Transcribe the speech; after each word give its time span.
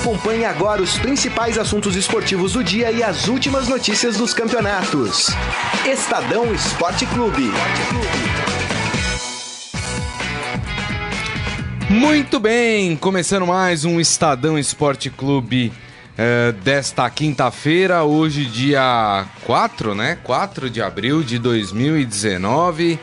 Acompanhe 0.00 0.46
agora 0.46 0.80
os 0.80 0.96
principais 0.98 1.58
assuntos 1.58 1.94
esportivos 1.94 2.54
do 2.54 2.64
dia 2.64 2.90
e 2.90 3.02
as 3.02 3.28
últimas 3.28 3.68
notícias 3.68 4.16
dos 4.16 4.32
campeonatos. 4.32 5.26
Estadão 5.84 6.54
Esporte 6.54 7.04
Clube. 7.04 7.50
Muito 11.90 12.40
bem, 12.40 12.96
começando 12.96 13.46
mais 13.46 13.84
um 13.84 14.00
Estadão 14.00 14.58
Esporte 14.58 15.10
Clube 15.10 15.70
eh, 16.16 16.54
desta 16.64 17.08
quinta-feira, 17.10 18.02
hoje 18.02 18.46
dia 18.46 19.26
4, 19.44 19.94
né? 19.94 20.16
4 20.24 20.70
de 20.70 20.80
abril 20.80 21.22
de 21.22 21.38
2019. 21.38 22.98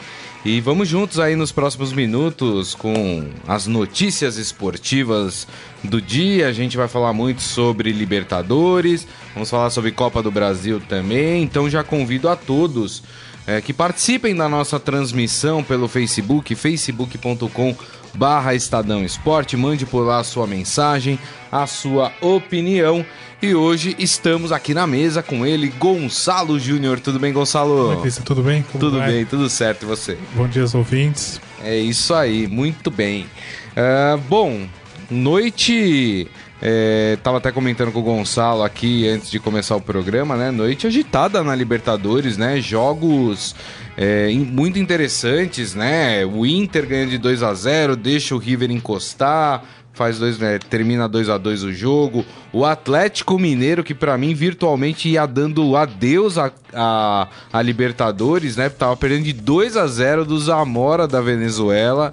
E 0.48 0.61
vamos 0.61 0.88
juntos 0.88 1.20
aí 1.20 1.36
nos 1.36 1.52
próximos 1.52 1.91
minutos 1.91 2.73
com 2.73 3.27
as 3.46 3.68
notícias 3.68 4.38
esportivas 4.38 5.46
do 5.83 6.01
dia. 6.01 6.47
A 6.47 6.54
gente 6.54 6.78
vai 6.78 6.88
falar 6.88 7.11
muito 7.11 7.42
sobre 7.42 7.92
Libertadores, 7.92 9.05
vamos 9.33 9.50
falar 9.50 9.69
sobre 9.71 9.91
Copa 9.91 10.24
do 10.24 10.32
Brasil 10.32 10.79
também. 10.88 11.43
Então 11.43 11.69
já 11.69 11.83
convido 11.83 12.29
a 12.29 12.38
todos 12.38 13.04
eh, 13.46 13.60
que 13.60 13.74
participem 13.74 14.33
da 14.33 14.47
nossa 14.47 14.79
transmissão 14.79 15.61
pelo 15.61 15.89
Facebook, 15.89 16.55
facebook.com 16.55 17.75
barra 18.14 18.55
Estadão 18.55 19.04
Esporte, 19.04 19.57
mande 19.57 19.86
por 19.86 20.05
lá 20.05 20.19
a 20.19 20.24
sua 20.24 20.47
mensagem, 20.47 21.19
a 21.52 21.68
sua 21.68 22.14
opinião. 22.21 23.05
E 23.39 23.54
hoje 23.54 23.96
estamos 24.00 24.51
aqui 24.51 24.73
na 24.73 24.87
mesa 24.87 25.21
com 25.21 25.46
ele, 25.46 25.68
Gonçalo 25.68 26.59
Júnior. 26.59 27.00
Tudo 27.00 27.19
bem, 27.19 27.32
Gonçalo? 27.32 27.89
Oi, 27.89 27.97
Pista, 27.97 28.23
tudo 28.23 28.41
bem? 28.41 28.63
Como 28.63 28.79
tudo 28.79 28.97
vai? 28.97 29.11
bem, 29.11 29.25
tudo 29.25 29.47
certo. 29.47 29.83
E 29.83 29.86
você? 29.86 30.18
Bom 30.33 30.47
dia 30.47 30.63
aos 30.63 30.73
ouvintes. 30.73 31.39
É 31.63 31.77
isso 31.77 32.16
aí, 32.16 32.47
muito 32.47 32.89
bem. 32.89 33.27
Uh, 33.73 34.17
bom, 34.27 34.67
noite. 35.11 36.27
É, 36.59 37.19
tava 37.21 37.38
até 37.38 37.52
comentando 37.52 37.91
com 37.91 37.99
o 37.99 38.02
Gonçalo 38.02 38.63
aqui 38.63 39.07
antes 39.07 39.29
de 39.29 39.39
começar 39.39 39.75
o 39.75 39.81
programa, 39.81 40.35
né? 40.35 40.49
Noite 40.49 40.88
agitada 40.88 41.44
na 41.44 41.53
Libertadores, 41.53 42.35
né? 42.35 42.59
Jogos 42.59 43.55
é, 43.95 44.31
muito 44.31 44.79
interessantes, 44.79 45.75
né? 45.75 46.25
O 46.25 46.44
Inter 46.44 46.88
ganha 46.88 47.05
de 47.05 47.19
2 47.19 47.44
a 47.44 47.53
0 47.53 47.95
deixa 47.95 48.33
o 48.33 48.39
River 48.39 48.72
encostar, 48.72 49.63
faz 49.98 50.20
dois, 50.20 50.38
né, 50.38 50.59
termina 50.59 51.09
2 51.09 51.28
a 51.28 51.38
2 51.40 51.64
o 51.64 51.73
jogo. 51.73 52.23
O 52.53 52.64
Atlético 52.64 53.40
Mineiro, 53.40 53.84
que 53.84 53.95
para 53.95 54.16
mim 54.16 54.36
virtualmente 54.36 55.09
ia 55.09 55.26
dando 55.26 55.76
adeus 55.76 56.38
a, 56.38 56.52
a, 56.72 57.28
a 57.52 57.62
Libertadores, 57.64 58.56
né? 58.56 58.70
Tava 58.70 58.95
perdendo 58.95 59.23
de 59.23 59.34
2 59.34 59.75
a 59.75 59.88
0 59.88 60.23
do 60.23 60.40
Zamora 60.40 61.08
da 61.08 61.20
Venezuela. 61.20 62.12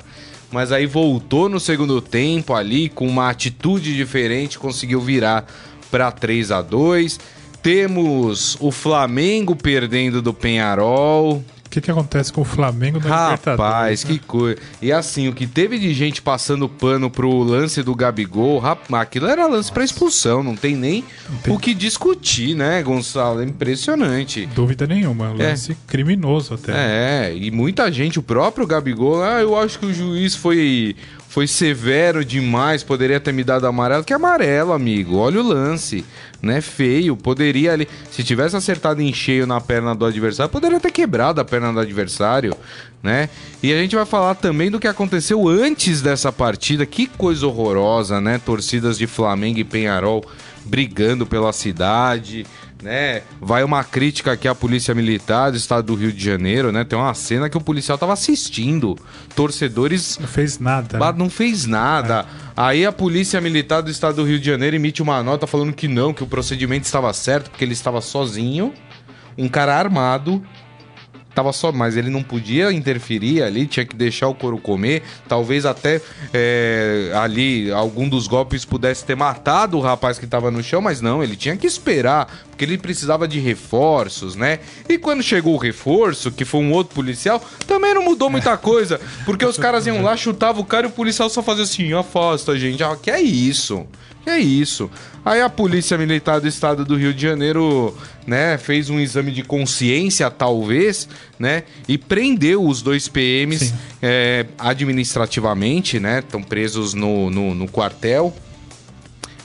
Mas 0.51 0.73
aí 0.73 0.87
voltou 0.87 1.49
no 1.49 1.61
segundo 1.61 2.01
tempo 2.01 2.55
ali 2.55 2.89
com 2.89 3.07
uma 3.07 3.29
atitude 3.29 3.95
diferente, 3.95 4.59
conseguiu 4.59 5.01
virar 5.01 5.47
para 5.91 6.11
3 6.11 6.53
a 6.53 6.63
2. 6.63 7.21
Temos 7.63 8.57
o 8.61 8.71
Flamengo 8.71 9.55
perdendo 9.57 10.23
do 10.23 10.33
Penharol, 10.33 11.45
que, 11.75 11.81
que 11.81 11.91
acontece 11.91 12.33
com 12.33 12.41
o 12.41 12.45
Flamengo 12.45 12.99
na 13.01 13.31
Rapaz, 13.37 14.05
que 14.05 14.15
né? 14.15 14.21
coisa. 14.27 14.59
E 14.81 14.93
assim, 14.93 15.29
o 15.29 15.33
que 15.33 15.47
teve 15.47 15.79
de 15.79 15.93
gente 15.95 16.21
passando 16.23 16.69
pano 16.69 17.11
pro 17.11 17.43
lance 17.43 17.83
do 17.83 17.95
Gabigol, 17.95 18.59
rapaz, 18.59 19.03
aquilo 19.03 19.27
era 19.27 19.47
lance 19.47 19.71
pra 19.73 19.85
expulsão, 19.85 20.43
não 20.43 20.55
tem 20.57 20.75
nem 20.77 21.05
tem- 21.43 21.53
o 21.55 21.59
que 21.59 21.75
discutir, 21.75 22.55
né, 22.55 22.83
Gonçalo? 22.83 23.41
É 23.41 23.45
impressionante. 23.45 24.47
Dúvida 24.55 24.87
nenhuma, 24.87 25.31
um 25.31 25.41
É. 25.41 25.49
lance 25.51 25.77
criminoso 25.87 26.55
até. 26.55 26.73
É, 26.75 27.35
e 27.37 27.51
muita 27.51 27.91
gente, 27.93 28.19
o 28.19 28.23
próprio 28.23 28.67
Gabigol, 28.67 29.23
ah, 29.23 29.41
eu 29.41 29.57
acho 29.59 29.79
que 29.79 29.87
o 29.87 29.93
juiz 29.95 30.35
foi 30.35 30.97
foi 31.35 31.49
severo 31.49 32.25
demais, 32.25 32.85
poderia 32.85 33.19
ter 33.19 33.33
me 33.33 33.43
dado 33.43 33.67
amarelo, 33.67 34.05
que 34.05 34.13
é 34.13 34.17
amarelo, 34.17 34.73
amigo. 34.73 35.17
Olha 35.17 35.41
o 35.41 35.43
lance, 35.43 36.05
né? 36.41 36.61
Feio, 36.61 37.17
poderia 37.17 37.73
ali, 37.73 37.89
se 38.09 38.23
tivesse 38.23 38.55
acertado 38.55 39.03
em 39.03 39.13
cheio 39.13 39.45
na 39.45 39.61
perna 39.61 39.97
do 39.97 40.05
adversário, 40.05 40.49
poderia 40.49 40.79
ter 40.79 40.93
quebrado 40.93 41.41
a 41.41 41.45
perna 41.45 41.73
do 41.73 41.81
adversário, 41.81 42.57
né? 43.03 43.29
E 43.61 43.73
a 43.73 43.77
gente 43.77 43.97
vai 43.97 44.07
falar 44.07 44.37
também 44.37 44.71
do 44.71 44.79
que 44.79 44.87
aconteceu 44.87 45.49
antes 45.49 46.01
dessa 46.01 46.31
partida. 46.31 46.87
Que 46.87 47.09
coisa 47.09 47.45
horrorosa, 47.49 48.21
né? 48.21 48.39
Torcidas 48.39 48.97
de 48.97 49.09
Flamengo 49.09 49.59
e 49.59 49.65
Penharol 49.65 50.25
brigando 50.65 51.27
pela 51.27 51.53
cidade, 51.53 52.47
né? 52.85 53.23
Vai 53.41 53.65
uma 53.65 53.83
crítica 53.83 54.33
aqui 54.33 54.47
à 54.47 54.55
Polícia 54.55 54.95
Militar 54.95 55.51
do 55.51 55.57
Estado 55.57 55.87
do 55.87 55.95
Rio 55.95 56.13
de 56.13 56.23
Janeiro, 56.23 56.71
né? 56.71 56.85
Tem 56.85 56.99
uma 56.99 57.15
cena 57.15 57.49
que 57.49 57.57
o 57.57 57.61
policial 57.61 57.97
tava 57.97 58.13
assistindo. 58.13 58.97
Torcedores 59.35 60.19
Não 60.19 60.29
fez 60.29 60.59
nada. 60.59 60.99
Né? 60.99 61.15
não 61.17 61.31
fez 61.31 61.65
nada. 61.65 62.27
Aí 62.55 62.85
a 62.85 62.93
Polícia 62.93 63.41
Militar 63.41 63.81
do 63.81 63.91
Estado 63.91 64.17
do 64.17 64.25
Rio 64.25 64.39
de 64.39 64.47
Janeiro 64.47 64.77
emite 64.77 65.03
uma 65.03 65.23
nota 65.23 65.47
falando 65.47 65.73
que 65.73 65.89
não, 65.89 66.13
que 66.13 66.23
o 66.23 66.27
procedimento 66.27 66.85
estava 66.85 67.11
certo, 67.15 67.51
porque 67.51 67.65
ele 67.65 67.73
estava 67.73 68.03
sozinho, 68.03 68.75
um 69.37 69.49
cara 69.49 69.75
armado. 69.75 70.45
Tava 71.35 71.53
só, 71.53 71.73
mas 71.73 71.97
ele 71.97 72.11
não 72.11 72.23
podia 72.23 72.73
interferir 72.73 73.43
ali, 73.43 73.67
tinha 73.67 73.85
que 73.85 73.97
deixar 73.97 74.29
o 74.29 74.35
couro 74.35 74.57
comer. 74.59 75.03
Talvez 75.29 75.67
até 75.67 76.01
é, 76.33 77.11
ali 77.15 77.73
algum 77.73 78.09
dos 78.09 78.27
golpes 78.27 78.65
pudesse 78.65 79.05
ter 79.05 79.17
matado 79.17 79.77
o 79.77 79.81
rapaz 79.81 80.19
que 80.19 80.27
tava 80.27 80.51
no 80.51 80.63
chão, 80.63 80.81
mas 80.81 81.01
não, 81.01 81.23
ele 81.23 81.37
tinha 81.37 81.57
que 81.57 81.67
esperar, 81.67 82.47
porque 82.51 82.65
ele 82.65 82.79
precisava 82.79 83.27
de 83.27 83.41
reforços, 83.41 84.37
né? 84.37 84.61
E 84.89 84.97
quando 84.97 85.23
chegou 85.23 85.55
o 85.55 85.59
reforço, 85.59 86.31
que 86.31 86.45
foi 86.45 86.61
um 86.61 86.73
outro 86.73 86.95
policial, 86.95 87.43
também 87.67 87.95
não 87.95 88.05
mudou 88.05 88.31
muita 88.31 88.57
coisa, 88.57 89.01
porque 89.25 89.45
os 89.45 89.59
caras 89.59 89.87
iam 89.87 90.03
lá, 90.03 90.17
chutavam 90.17 90.63
o 90.63 90.67
cara 90.67 90.87
e 90.87 90.91
o 90.91 90.93
policial 90.93 91.29
só 91.29 91.43
fazia 91.43 91.65
assim: 91.65 91.93
afasta, 91.93 92.57
gente. 92.57 92.83
Ah, 92.83 92.97
que 92.97 93.11
é 93.11 93.21
isso? 93.21 93.87
É 94.27 94.39
isso? 94.39 94.91
Aí 95.25 95.41
a 95.41 95.51
Polícia 95.51 95.99
Militar 95.99 96.41
do 96.41 96.49
Estado 96.49 96.85
do 96.85 96.97
Rio 96.97 97.13
de 97.13 97.23
Janeiro, 97.23 97.97
né, 98.27 98.57
fez 98.59 98.89
um 98.89 98.99
exame 98.99 99.31
de 99.31 99.43
consciência, 99.43 100.31
talvez, 100.31 101.09
né, 101.39 101.65
e 101.87 101.99
prendeu 101.99 102.65
os 102.65 102.81
dois 102.81 103.07
PMs 103.07 103.75
é, 104.03 104.47
administrativamente, 104.59 106.01
né, 106.01 106.21
estão 106.21 106.43
presos 106.43 106.95
no, 106.95 107.31
no, 107.31 107.55
no 107.55 107.69
quartel. 107.69 108.35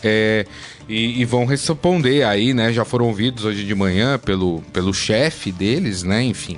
É, 0.02 0.46
e, 0.90 1.22
e 1.22 1.26
vão 1.26 1.46
responder 1.46 2.24
aí, 2.24 2.52
né? 2.52 2.74
Já 2.74 2.84
foram 2.84 3.06
ouvidos 3.06 3.46
hoje 3.46 3.64
de 3.64 3.76
manhã 3.76 4.18
pelo, 4.18 4.64
pelo 4.74 4.92
chefe 4.92 5.52
deles, 5.52 6.02
né? 6.02 6.24
Enfim. 6.24 6.58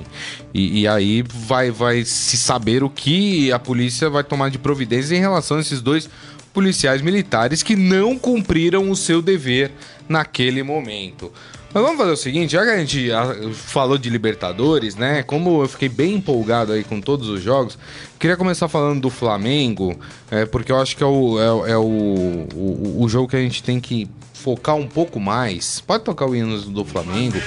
E, 0.53 0.82
e 0.82 0.88
aí 0.88 1.22
vai, 1.22 1.70
vai 1.70 2.06
se 2.06 2.38
saber 2.38 2.82
o 2.82 2.90
que 2.90 3.52
a 3.52 3.59
polícia 3.59 4.09
vai 4.09 4.24
tomar 4.24 4.50
de 4.50 4.58
providência 4.58 5.16
em 5.16 5.20
relação 5.20 5.58
a 5.58 5.59
esses 5.59 5.82
dois 5.82 6.09
policiais 6.53 7.01
militares 7.01 7.63
que 7.63 7.75
não 7.75 8.17
cumpriram 8.17 8.89
o 8.89 8.95
seu 8.95 9.22
dever 9.22 9.72
naquele 10.07 10.63
momento. 10.63 11.31
Mas 11.73 11.84
vamos 11.84 11.97
fazer 11.97 12.12
o 12.12 12.17
seguinte, 12.17 12.51
já 12.51 12.63
que 12.63 12.69
a 12.69 12.78
gente 12.78 13.12
ah, 13.12 13.34
falou 13.53 13.97
de 13.97 14.09
Libertadores, 14.09 14.95
né? 14.95 15.23
Como 15.23 15.63
eu 15.63 15.69
fiquei 15.69 15.88
bem 15.88 16.16
empolgado 16.16 16.73
aí 16.73 16.84
com 16.84 17.00
todos 17.00 17.29
os 17.29 17.41
jogos, 17.41 17.78
queria 18.19 18.35
começar 18.35 18.67
falando 18.67 19.00
do 19.00 19.09
Flamengo, 19.09 19.97
é, 20.29 20.45
porque 20.45 20.72
eu 20.72 20.81
acho 20.81 20.97
que 20.97 21.03
é, 21.03 21.06
o, 21.06 21.40
é, 21.40 21.72
é 21.72 21.78
o, 21.78 22.47
o, 22.53 22.97
o 23.00 23.07
jogo 23.07 23.29
que 23.29 23.38
a 23.38 23.41
gente 23.41 23.63
tem 23.63 23.79
que 23.79 24.09
focar 24.34 24.75
um 24.75 24.88
pouco 24.88 25.19
mais. 25.19 25.79
Pode 25.79 26.03
tocar 26.03 26.25
o 26.25 26.35
hino 26.35 26.59
do 26.59 26.84
Flamengo, 26.84 27.38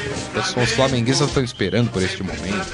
os 0.62 0.70
flamenguistas 0.70 1.28
estão 1.28 1.44
esperando 1.44 1.90
por 1.90 2.02
este 2.02 2.22
momento. 2.22 2.66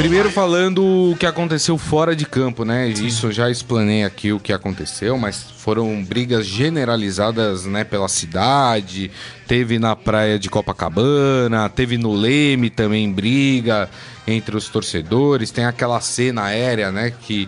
Primeiro 0.00 0.30
falando 0.30 0.82
o 1.12 1.14
que 1.14 1.26
aconteceu 1.26 1.76
fora 1.76 2.16
de 2.16 2.24
campo, 2.24 2.64
né? 2.64 2.88
Isso 2.88 3.26
eu 3.26 3.32
já 3.32 3.50
explanei 3.50 4.02
aqui 4.02 4.32
o 4.32 4.40
que 4.40 4.50
aconteceu, 4.50 5.18
mas 5.18 5.42
foram 5.58 6.02
brigas 6.02 6.46
generalizadas, 6.46 7.66
né, 7.66 7.84
pela 7.84 8.08
cidade. 8.08 9.10
Teve 9.46 9.78
na 9.78 9.94
praia 9.94 10.38
de 10.38 10.48
Copacabana, 10.48 11.68
teve 11.68 11.98
no 11.98 12.14
Leme 12.14 12.70
também 12.70 13.12
briga 13.12 13.90
entre 14.26 14.56
os 14.56 14.70
torcedores. 14.70 15.50
Tem 15.50 15.66
aquela 15.66 16.00
cena 16.00 16.44
aérea, 16.44 16.90
né, 16.90 17.12
que 17.20 17.46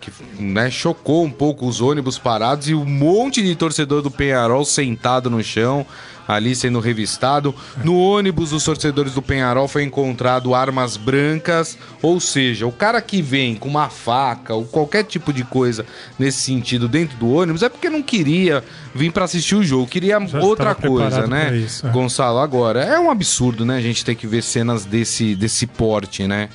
que 0.00 0.10
né, 0.38 0.70
chocou 0.70 1.24
um 1.24 1.30
pouco 1.30 1.66
os 1.66 1.80
ônibus 1.80 2.18
parados 2.18 2.68
e 2.68 2.74
um 2.74 2.84
monte 2.84 3.42
de 3.42 3.54
torcedor 3.54 4.00
do 4.00 4.10
Penharol 4.10 4.64
sentado 4.64 5.28
no 5.28 5.42
chão, 5.44 5.86
ali 6.26 6.54
sendo 6.54 6.80
revistado. 6.80 7.54
No 7.84 7.98
ônibus 7.98 8.50
dos 8.50 8.64
torcedores 8.64 9.14
do 9.14 9.20
Penharol 9.20 9.68
foi 9.68 9.82
encontrado 9.82 10.54
armas 10.54 10.96
brancas, 10.96 11.76
ou 12.00 12.18
seja, 12.18 12.66
o 12.66 12.72
cara 12.72 13.02
que 13.02 13.20
vem 13.20 13.56
com 13.56 13.68
uma 13.68 13.90
faca 13.90 14.54
ou 14.54 14.64
qualquer 14.64 15.04
tipo 15.04 15.32
de 15.32 15.44
coisa 15.44 15.84
nesse 16.18 16.40
sentido 16.40 16.88
dentro 16.88 17.18
do 17.18 17.30
ônibus 17.30 17.62
é 17.62 17.68
porque 17.68 17.90
não 17.90 18.02
queria 18.02 18.64
vir 18.94 19.12
para 19.12 19.24
assistir 19.24 19.54
o 19.54 19.62
jogo, 19.62 19.86
queria 19.86 20.18
Já 20.26 20.40
outra 20.40 20.74
coisa, 20.74 21.26
né? 21.26 21.56
isso, 21.56 21.86
é. 21.86 21.90
Gonçalo, 21.90 22.38
agora 22.38 22.82
é 22.82 22.98
um 22.98 23.10
absurdo, 23.10 23.64
né? 23.64 23.76
A 23.76 23.82
gente 23.82 24.04
ter 24.04 24.14
que 24.14 24.26
ver 24.26 24.42
cenas 24.42 24.84
desse, 24.84 25.34
desse 25.34 25.66
porte, 25.66 26.26
né? 26.26 26.48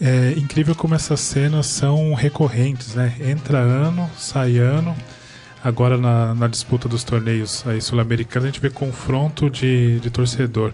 É 0.00 0.32
incrível 0.38 0.74
como 0.74 0.94
essas 0.94 1.20
cenas 1.20 1.66
são 1.66 2.14
recorrentes, 2.14 2.94
né? 2.94 3.14
Entra 3.20 3.58
ano, 3.58 4.10
sai 4.16 4.56
ano. 4.56 4.96
agora 5.62 5.98
na, 5.98 6.34
na 6.34 6.48
disputa 6.48 6.88
dos 6.88 7.04
torneios 7.04 7.64
sul-americanos, 7.82 8.44
a 8.48 8.50
gente 8.50 8.60
vê 8.60 8.70
confronto 8.70 9.50
de, 9.50 10.00
de 10.00 10.10
torcedor. 10.10 10.72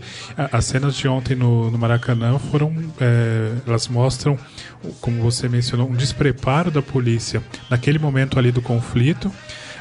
As 0.53 0.65
cenas 0.67 0.95
de 0.95 1.09
ontem 1.09 1.35
no, 1.35 1.71
no 1.71 1.79
Maracanã 1.79 2.39
foram. 2.39 2.73
é, 3.01 3.53
elas 3.67 3.89
mostram, 3.89 4.39
como 5.01 5.21
você 5.23 5.49
mencionou, 5.49 5.89
um 5.89 5.95
despreparo 5.95 6.71
da 6.71 6.81
polícia 6.81 7.43
naquele 7.69 7.99
momento 7.99 8.39
ali 8.39 8.53
do 8.53 8.63
conflito. 8.63 9.33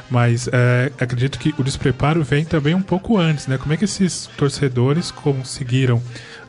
Mas 0.08 0.48
é, 0.52 0.92
acredito 1.00 1.36
que 1.36 1.52
o 1.58 1.64
despreparo 1.64 2.22
vem 2.22 2.44
também 2.44 2.74
um 2.74 2.82
pouco 2.82 3.18
antes, 3.18 3.48
né? 3.48 3.58
Como 3.58 3.74
é 3.74 3.76
que 3.76 3.84
esses 3.84 4.28
torcedores 4.36 5.10
conseguiram 5.10 6.00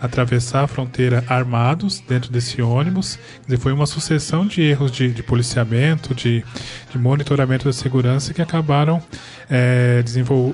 atravessar 0.02 0.64
a 0.64 0.68
fronteira 0.68 1.24
armados 1.28 2.00
dentro 2.08 2.32
desse 2.32 2.62
ônibus? 2.62 3.18
Dizer, 3.46 3.60
foi 3.60 3.72
uma 3.74 3.86
sucessão 3.86 4.46
de 4.46 4.62
erros 4.62 4.92
de, 4.92 5.10
de 5.12 5.24
policiamento, 5.24 6.14
de, 6.14 6.44
de 6.92 6.98
monitoramento 6.98 7.66
da 7.66 7.74
segurança 7.74 8.34
que 8.34 8.42
acabaram 8.42 9.02
é, 9.50 10.04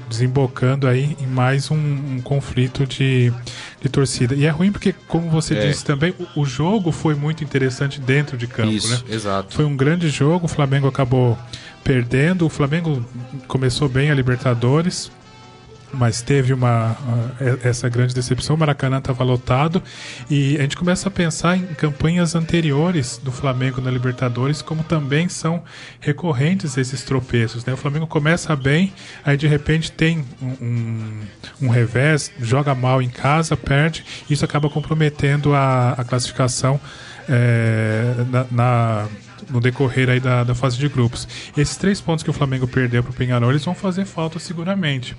desembocando 0.10 0.88
aí 0.88 1.16
em 1.20 1.28
mais 1.28 1.70
um, 1.72 1.76
um 1.76 2.22
conflito 2.22 2.86
de, 2.86 3.32
de 3.82 3.90
torcida. 3.90 4.36
E 4.36 4.46
é 4.46 4.50
ruim 4.50 4.72
porque, 4.72 4.94
como 5.08 5.30
você 5.30 5.56
É. 5.56 5.68
disse 5.68 5.84
também, 5.84 6.14
o, 6.36 6.42
o 6.42 6.46
jogo 6.46 6.92
foi 6.92 7.16
muito 7.16 7.44
interessante 7.44 8.00
dentro 8.00 8.38
de 8.38 8.48
campo, 8.48 8.72
Isso, 8.72 8.90
né? 8.90 9.00
exato. 9.16 9.54
Foi 9.54 9.66
um 9.66 9.76
grande 9.76 10.10
jogo, 10.10 10.46
o 10.46 10.48
Flamengo 10.50 10.88
acabou 10.88 11.38
perdendo. 11.84 12.46
O 12.46 12.50
Flamengo 12.50 13.04
começou 13.48 13.90
bem 13.90 14.10
a 14.10 14.16
Libertadores, 14.16 15.12
mas 15.94 16.22
teve 16.22 16.54
uma 16.54 16.96
essa 17.64 17.88
grande 17.90 18.14
decepção. 18.14 18.56
O 18.56 18.60
Maracanã 18.60 18.98
estava 18.98 19.24
lotado 19.24 19.82
e 20.30 20.58
a 20.58 20.62
gente 20.62 20.76
começa 20.76 21.08
a 21.08 21.12
pensar 21.12 21.58
em 21.58 21.66
campanhas 21.68 22.36
anteriores 22.36 23.20
do 23.24 23.32
Flamengo 23.32 23.80
na 23.82 23.92
Libertadores, 23.92 24.62
como 24.62 24.84
também 24.84 25.30
são 25.30 25.64
recorrentes 26.00 26.78
esses 26.78 27.04
tropeços. 27.04 27.64
Né? 27.66 27.74
O 27.74 27.78
Flamengo 27.78 28.08
começa 28.08 28.56
bem, 28.56 28.94
aí 29.24 29.38
de 29.38 29.48
repente 29.48 29.92
tem 29.92 30.26
um, 30.42 30.48
um, 30.62 31.22
um 31.64 31.70
revés, 31.70 32.32
joga 32.40 32.74
mal 32.76 33.02
em 33.02 33.10
casa, 33.10 33.56
perde, 33.56 34.04
isso 34.30 34.44
acaba 34.44 34.70
comprometendo 34.70 35.54
a, 35.54 35.92
a 35.92 36.04
classificação 36.04 36.80
é, 37.30 38.14
na, 38.30 38.46
na- 38.52 39.08
no 39.50 39.60
decorrer 39.60 40.10
aí 40.10 40.20
da, 40.20 40.44
da 40.44 40.56
fase 40.56 40.78
de 40.78 40.88
grupos. 40.88 41.28
Esses 41.58 41.78
três 41.78 42.00
pontos 42.02 42.24
que 42.24 42.30
o 42.30 42.34
Flamengo 42.34 42.68
perdeu 42.68 43.04
para 43.04 43.12
o 43.12 43.14
Penharol, 43.14 43.50
eles 43.50 43.64
vão 43.64 43.76
fazer 43.76 44.06
falta 44.06 44.40
seguramente. 44.40 45.16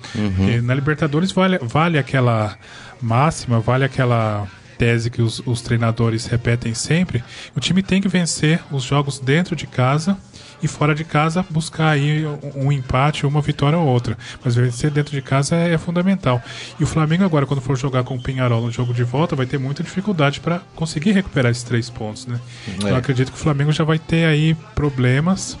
E 0.57 0.61
na 0.61 0.73
Libertadores 0.73 1.31
vale, 1.31 1.57
vale 1.59 1.97
aquela 1.97 2.57
máxima, 3.01 3.59
vale 3.59 3.83
aquela 3.85 4.47
tese 4.77 5.09
que 5.09 5.21
os, 5.21 5.41
os 5.45 5.61
treinadores 5.61 6.25
repetem 6.25 6.73
sempre. 6.73 7.23
O 7.55 7.59
time 7.59 7.81
tem 7.81 8.01
que 8.01 8.07
vencer 8.07 8.61
os 8.71 8.83
jogos 8.83 9.19
dentro 9.19 9.55
de 9.55 9.67
casa 9.67 10.17
e 10.61 10.67
fora 10.67 10.95
de 10.95 11.03
casa 11.03 11.45
buscar 11.49 11.89
aí 11.89 12.25
um, 12.55 12.71
empate, 12.71 13.25
uma 13.25 13.41
vitória 13.41 13.77
ou 13.77 13.87
outra. 13.87 14.17
Mas 14.43 14.55
vencer 14.55 14.91
dentro 14.91 15.11
de 15.11 15.21
casa 15.21 15.55
é, 15.55 15.73
é 15.73 15.77
fundamental. 15.77 16.41
E 16.79 16.83
o 16.83 16.87
Flamengo 16.87 17.23
agora, 17.23 17.45
quando 17.45 17.61
for 17.61 17.77
jogar 17.77 18.03
com 18.03 18.15
o 18.15 18.21
Penharol 18.21 18.61
no 18.61 18.71
jogo 18.71 18.93
de 18.93 19.03
volta, 19.03 19.35
vai 19.35 19.45
ter 19.45 19.57
muita 19.57 19.83
dificuldade 19.83 20.39
para 20.39 20.61
conseguir 20.75 21.11
recuperar 21.11 21.51
esses 21.51 21.63
três 21.63 21.89
pontos, 21.89 22.25
né? 22.25 22.39
Então, 22.67 22.89
Eu 22.89 22.95
acredito 22.95 23.31
que 23.31 23.37
o 23.37 23.41
Flamengo 23.41 23.71
já 23.71 23.83
vai 23.83 23.99
ter 23.99 24.25
aí 24.25 24.55
problemas. 24.73 25.57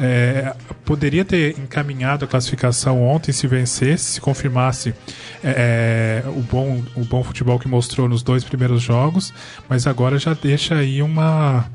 É, 0.00 0.54
poderia 0.84 1.24
ter 1.24 1.58
encaminhado 1.58 2.24
a 2.24 2.28
classificação 2.28 3.02
ontem 3.02 3.32
se 3.32 3.48
vencesse, 3.48 4.12
se 4.12 4.20
confirmasse 4.20 4.94
é, 5.42 6.22
o, 6.26 6.40
bom, 6.40 6.84
o 6.94 7.04
bom 7.04 7.24
futebol 7.24 7.58
que 7.58 7.66
mostrou 7.66 8.08
nos 8.08 8.22
dois 8.22 8.44
primeiros 8.44 8.80
jogos, 8.80 9.34
mas 9.68 9.88
agora 9.88 10.16
já 10.16 10.34
deixa 10.34 10.76
aí 10.76 11.02
uma, 11.02 11.68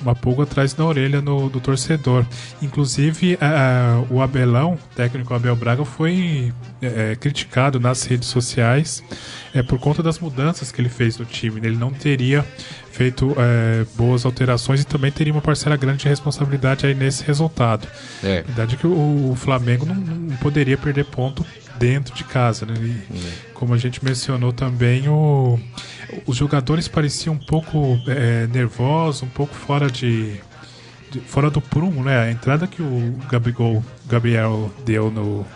uma 0.00 0.14
pulga 0.14 0.42
atrás 0.42 0.72
da 0.72 0.84
orelha 0.84 1.20
no, 1.20 1.48
do 1.48 1.60
torcedor. 1.60 2.24
Inclusive, 2.60 3.38
ah, 3.40 4.02
o 4.10 4.20
Abelão, 4.20 4.74
o 4.74 4.94
técnico 4.94 5.32
Abel 5.34 5.56
Braga, 5.56 5.84
foi 5.84 6.52
é, 6.80 7.16
criticado 7.16 7.80
nas 7.80 8.04
redes 8.04 8.28
sociais 8.28 9.02
é, 9.54 9.62
por 9.62 9.78
conta 9.78 10.02
das 10.02 10.18
mudanças 10.18 10.70
que 10.70 10.80
ele 10.80 10.88
fez 10.88 11.18
no 11.18 11.24
time. 11.24 11.60
Ele 11.62 11.76
não 11.76 11.90
teria 11.90 12.44
feito 12.90 13.34
é, 13.38 13.84
boas 13.96 14.24
alterações 14.24 14.80
e 14.82 14.84
também 14.84 15.10
teria 15.10 15.32
uma 15.32 15.42
parcela 15.42 15.76
grande 15.76 16.02
de 16.02 16.08
responsabilidade 16.08 16.86
aí 16.86 16.94
nesse 16.94 17.24
resultado. 17.24 17.88
É. 18.22 18.38
A 18.38 18.42
verdade 18.42 18.74
é 18.74 18.78
que 18.78 18.86
o, 18.86 19.30
o 19.32 19.34
Flamengo 19.36 19.84
não, 19.84 19.94
não 19.94 20.36
poderia 20.36 20.76
perder 20.76 21.04
ponto 21.04 21.44
dentro 21.78 22.14
de 22.14 22.24
casa, 22.24 22.64
né? 22.66 22.74
E, 22.78 23.52
como 23.54 23.74
a 23.74 23.78
gente 23.78 24.04
mencionou 24.04 24.52
também, 24.52 25.08
o, 25.08 25.58
os 26.26 26.36
jogadores 26.36 26.88
pareciam 26.88 27.34
um 27.34 27.38
pouco 27.38 27.98
é, 28.06 28.46
nervosos, 28.46 29.22
um 29.22 29.28
pouco 29.28 29.54
fora 29.54 29.90
de, 29.90 30.34
de- 31.10 31.20
fora 31.20 31.50
do 31.50 31.60
prumo, 31.60 32.02
né? 32.04 32.18
A 32.18 32.30
entrada 32.30 32.66
que 32.66 32.82
o 32.82 33.14
Gabigol, 33.30 33.84
Gabriel 34.06 34.70
deu 34.84 35.10
no 35.10 35.46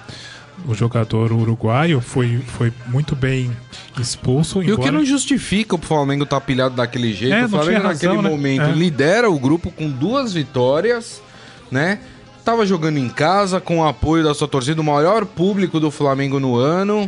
o 0.67 0.75
jogador 0.75 1.31
uruguaio 1.31 2.01
foi, 2.01 2.43
foi 2.45 2.73
muito 2.89 3.15
bem 3.15 3.49
expulso. 3.97 4.61
E 4.61 4.73
o 4.73 4.79
que 4.79 4.91
não 4.91 5.05
justifica 5.05 5.77
o 5.77 5.79
Flamengo 5.79 6.25
estar 6.25 6.41
pilhado 6.41 6.75
daquele 6.75 7.13
jeito. 7.13 7.33
É, 7.33 7.45
o 7.45 7.49
Flamengo 7.49 7.83
razão, 7.85 8.15
naquele 8.15 8.23
né? 8.23 8.29
momento 8.29 8.63
É. 8.63 8.73
lidera 8.73 9.31
o 9.31 9.39
grupo 9.39 9.71
com 9.71 9.89
duas 9.89 10.33
vitórias, 10.33 11.23
né? 11.71 12.01
Tava 12.49 12.65
jogando 12.65 12.97
em 12.97 13.11
casa 13.11 13.61
com 13.61 13.81
o 13.81 13.87
apoio 13.87 14.25
da 14.25 14.33
sua 14.33 14.49
torcida, 14.49 14.81
o 14.81 14.85
maior 14.85 15.27
público 15.27 15.79
do 15.79 15.91
Flamengo 15.91 16.41
no 16.41 16.57
ano. 16.57 17.07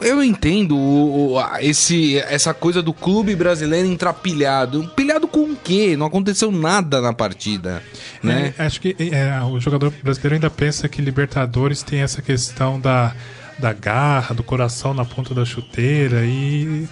Eu 0.00 0.24
entendo 0.24 0.74
o- 0.74 1.34
o- 1.34 1.56
esse, 1.60 2.16
essa 2.20 2.54
coisa 2.54 2.80
do 2.80 2.94
clube 2.94 3.36
brasileiro 3.36 3.86
entrar 3.86 4.14
pilhado. 4.14 4.90
Pilhado 4.96 5.28
com 5.28 5.40
o 5.52 5.54
quê? 5.54 5.98
Não 5.98 6.06
aconteceu 6.06 6.50
nada 6.50 7.02
na 7.02 7.12
partida, 7.12 7.82
né? 8.22 8.54
É, 8.58 8.64
acho 8.64 8.80
que 8.80 8.96
é, 8.98 9.38
o 9.44 9.60
jogador 9.60 9.92
brasileiro 10.02 10.36
ainda 10.36 10.48
pensa 10.48 10.88
que 10.88 11.02
Libertadores 11.02 11.82
tem 11.82 12.00
essa 12.00 12.22
questão 12.22 12.80
da, 12.80 13.12
da 13.58 13.74
garra, 13.74 14.34
do 14.34 14.42
coração 14.42 14.94
na 14.94 15.04
ponta 15.04 15.34
da 15.34 15.44
chuteira 15.44 16.24
e 16.24 16.88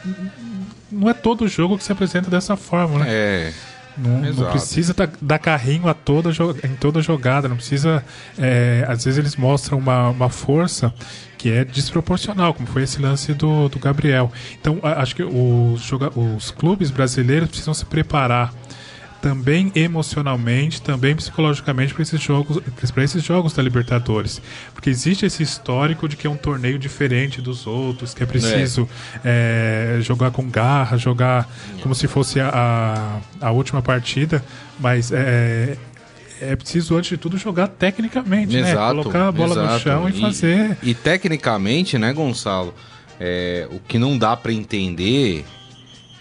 não 0.91 1.09
é 1.09 1.15
todo 1.15 1.49
jogo 1.49 1.79
que 1.79 1.85
se 1.85 1.91
apresenta 1.93 2.29
dessa 2.31 2.55
forma, 2.55 2.99
né? 2.99 3.07
É. 3.09 3.53
Não, 3.97 4.51
precisa 4.51 4.95
dar, 4.95 5.11
dar 5.21 5.39
carrinho 5.39 5.89
a 5.89 5.95
toda, 5.95 6.31
em 6.65 6.75
toda 6.77 7.03
jogada, 7.03 7.49
não 7.49 7.57
precisa. 7.57 8.05
é, 8.39 8.85
às 8.89 9.05
vezes 9.05 9.19
eles 9.19 9.37
mostram 9.37 9.79
uma, 9.79 10.09
uma 10.09 10.29
força 10.29 10.93
que 11.43 11.51
é 11.51 11.65
desproporcional, 11.65 12.55
como 12.55 12.69
foi 12.69 12.85
esse 12.85 13.03
lance 13.03 13.35
do, 13.35 13.69
do 13.69 13.79
Gabriel. 13.81 14.31
Então, 14.61 14.79
acho 14.83 15.17
que 15.17 15.25
os, 15.25 15.91
os 16.15 16.53
clubes 16.53 16.89
brasileiros 16.91 17.49
precisam 17.49 17.75
se 17.75 17.85
preparar 17.85 18.55
também 19.23 19.71
emocionalmente, 19.77 20.83
também 20.83 21.15
psicologicamente 21.15 21.95
para 21.95 22.03
esses 22.03 22.21
jogos, 22.21 22.61
para 22.93 23.05
esses 23.05 23.23
jogos 23.23 23.53
da 23.55 23.63
Libertadores, 23.63 24.43
porque 24.75 24.91
existe 24.91 25.25
esse 25.25 25.45
histórico 25.45 26.09
de 26.09 26.17
que 26.17 26.27
é 26.27 26.31
um 26.31 26.37
torneio 26.37 26.79
diferente 26.79 27.41
dos 27.41 27.67
outros, 27.67 28.13
que 28.13 28.25
é 28.25 28.27
preciso 28.27 28.89
é, 29.25 29.99
jogar 30.01 30.33
com 30.33 30.51
garra, 30.51 30.99
jogar 30.99 31.49
como 31.81 31.95
se 31.95 32.09
fosse 32.09 32.41
a, 32.41 33.21
a, 33.41 33.47
a 33.47 33.51
última 33.53 33.81
partida, 33.81 34.45
mas 34.81 35.13
é, 35.13 35.77
é 36.41 36.57
preciso 36.57 36.97
antes 36.97 37.11
de 37.11 37.17
tudo 37.17 37.39
jogar 37.39 37.69
tecnicamente, 37.69 38.61
né? 38.61 38.73
Exato. 38.73 38.97
Colocar 38.97 39.29
a 39.29 39.33
bola 39.33 39.55
no 39.55 39.63
exato. 39.63 39.81
chão 39.81 40.09
e, 40.09 40.21
fazer. 40.21 40.77
E, 40.83 40.95
tecnicamente, 40.95 41.97
né, 41.97 42.13
Gonçalo? 42.13 42.75
é, 43.25 43.69
o 43.71 43.79
que 43.79 43.99
não 43.99 44.19
dá 44.19 44.37
pra 44.37 44.53
entender 44.53 45.45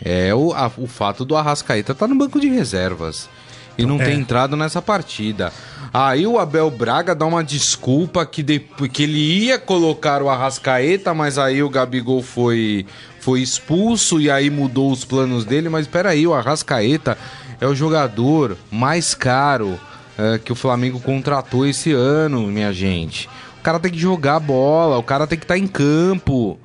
é 0.04 0.34
o, 0.34 0.54
a- 0.54 0.72
o 0.78 0.88
fato 0.88 1.24
do 1.26 1.36
Arrascaeta 1.36 1.92
estar 1.92 2.08
no 2.08 2.16
banco 2.16 2.40
de 2.40 2.48
reservas 2.48 3.30
e 3.78 3.86
não 3.86 4.00
É. 4.02 4.06
ter 4.06 4.14
entrado 4.14 4.56
nessa 4.58 4.82
partida. 4.82 5.52
Aí 5.94 6.26
o 6.28 6.38
Abel 6.40 6.70
Braga 6.70 7.14
dá 7.16 7.26
uma 7.26 7.44
desculpa 7.44 8.26
que, 8.26 8.42
de, 8.44 8.60
que 8.60 9.04
ele 9.04 9.46
ia 9.46 9.58
colocar 9.60 10.22
o 10.22 10.30
Arrascaeta, 10.30 11.14
mas 11.14 11.38
aí 11.38 11.62
o 11.64 11.70
Gabigol 11.70 12.22
foi, 12.22 12.86
foi 13.20 13.42
expulso 13.42 14.20
e 14.20 14.30
aí 14.30 14.50
mudou 14.50 14.92
os 14.92 15.04
planos 15.06 15.46
dele. 15.46 15.70
Mas 15.70 15.88
peraí, 15.88 16.26
o 16.28 16.34
Arrascaeta 16.34 17.18
é 17.60 17.68
o 17.68 17.76
jogador 17.76 18.58
mais 18.72 19.14
caro 19.14 19.80
é, 20.18 20.38
que 20.38 20.52
o 20.52 20.56
Flamengo 20.56 21.00
contratou 21.00 21.66
esse 21.66 21.92
ano, 21.92 22.48
minha 22.48 22.72
gente. 22.74 23.30
O 23.60 23.64
cara 23.64 23.80
tem 23.80 23.92
que 23.92 24.00
jogar 24.00 24.40
bola, 24.40 24.98
o 24.98 25.04
cara 25.04 25.28
tem 25.28 25.38
que 25.38 25.46
estar 25.46 25.58
em 25.58 25.68
campo, 25.68 26.58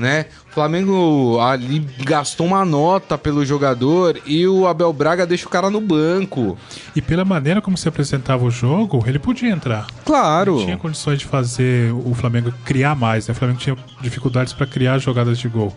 né? 0.00 0.26
O 0.50 0.52
Flamengo 0.52 1.38
ali 1.40 1.78
gastou 2.00 2.46
uma 2.46 2.64
nota 2.64 3.16
pelo 3.16 3.44
jogador 3.46 4.20
e 4.26 4.46
o 4.48 4.66
Abel 4.66 4.92
Braga 4.92 5.24
deixa 5.26 5.46
o 5.46 5.50
cara 5.50 5.70
no 5.70 5.80
banco. 5.80 6.58
E 6.96 7.00
pela 7.00 7.24
maneira 7.24 7.60
como 7.60 7.76
se 7.76 7.86
apresentava 7.88 8.44
o 8.44 8.50
jogo, 8.50 9.04
ele 9.06 9.18
podia 9.20 9.50
entrar. 9.50 9.86
Claro. 10.04 10.58
tinha 10.64 10.76
condições 10.76 11.20
de 11.20 11.26
fazer 11.26 11.92
o 11.92 12.12
Flamengo 12.14 12.52
criar 12.64 12.96
mais, 12.96 13.28
né? 13.28 13.32
O 13.32 13.34
Flamengo 13.36 13.60
tinha 13.60 13.76
dificuldades 14.00 14.52
para 14.52 14.66
criar 14.66 14.98
jogadas 14.98 15.38
de 15.38 15.46
gol. 15.48 15.72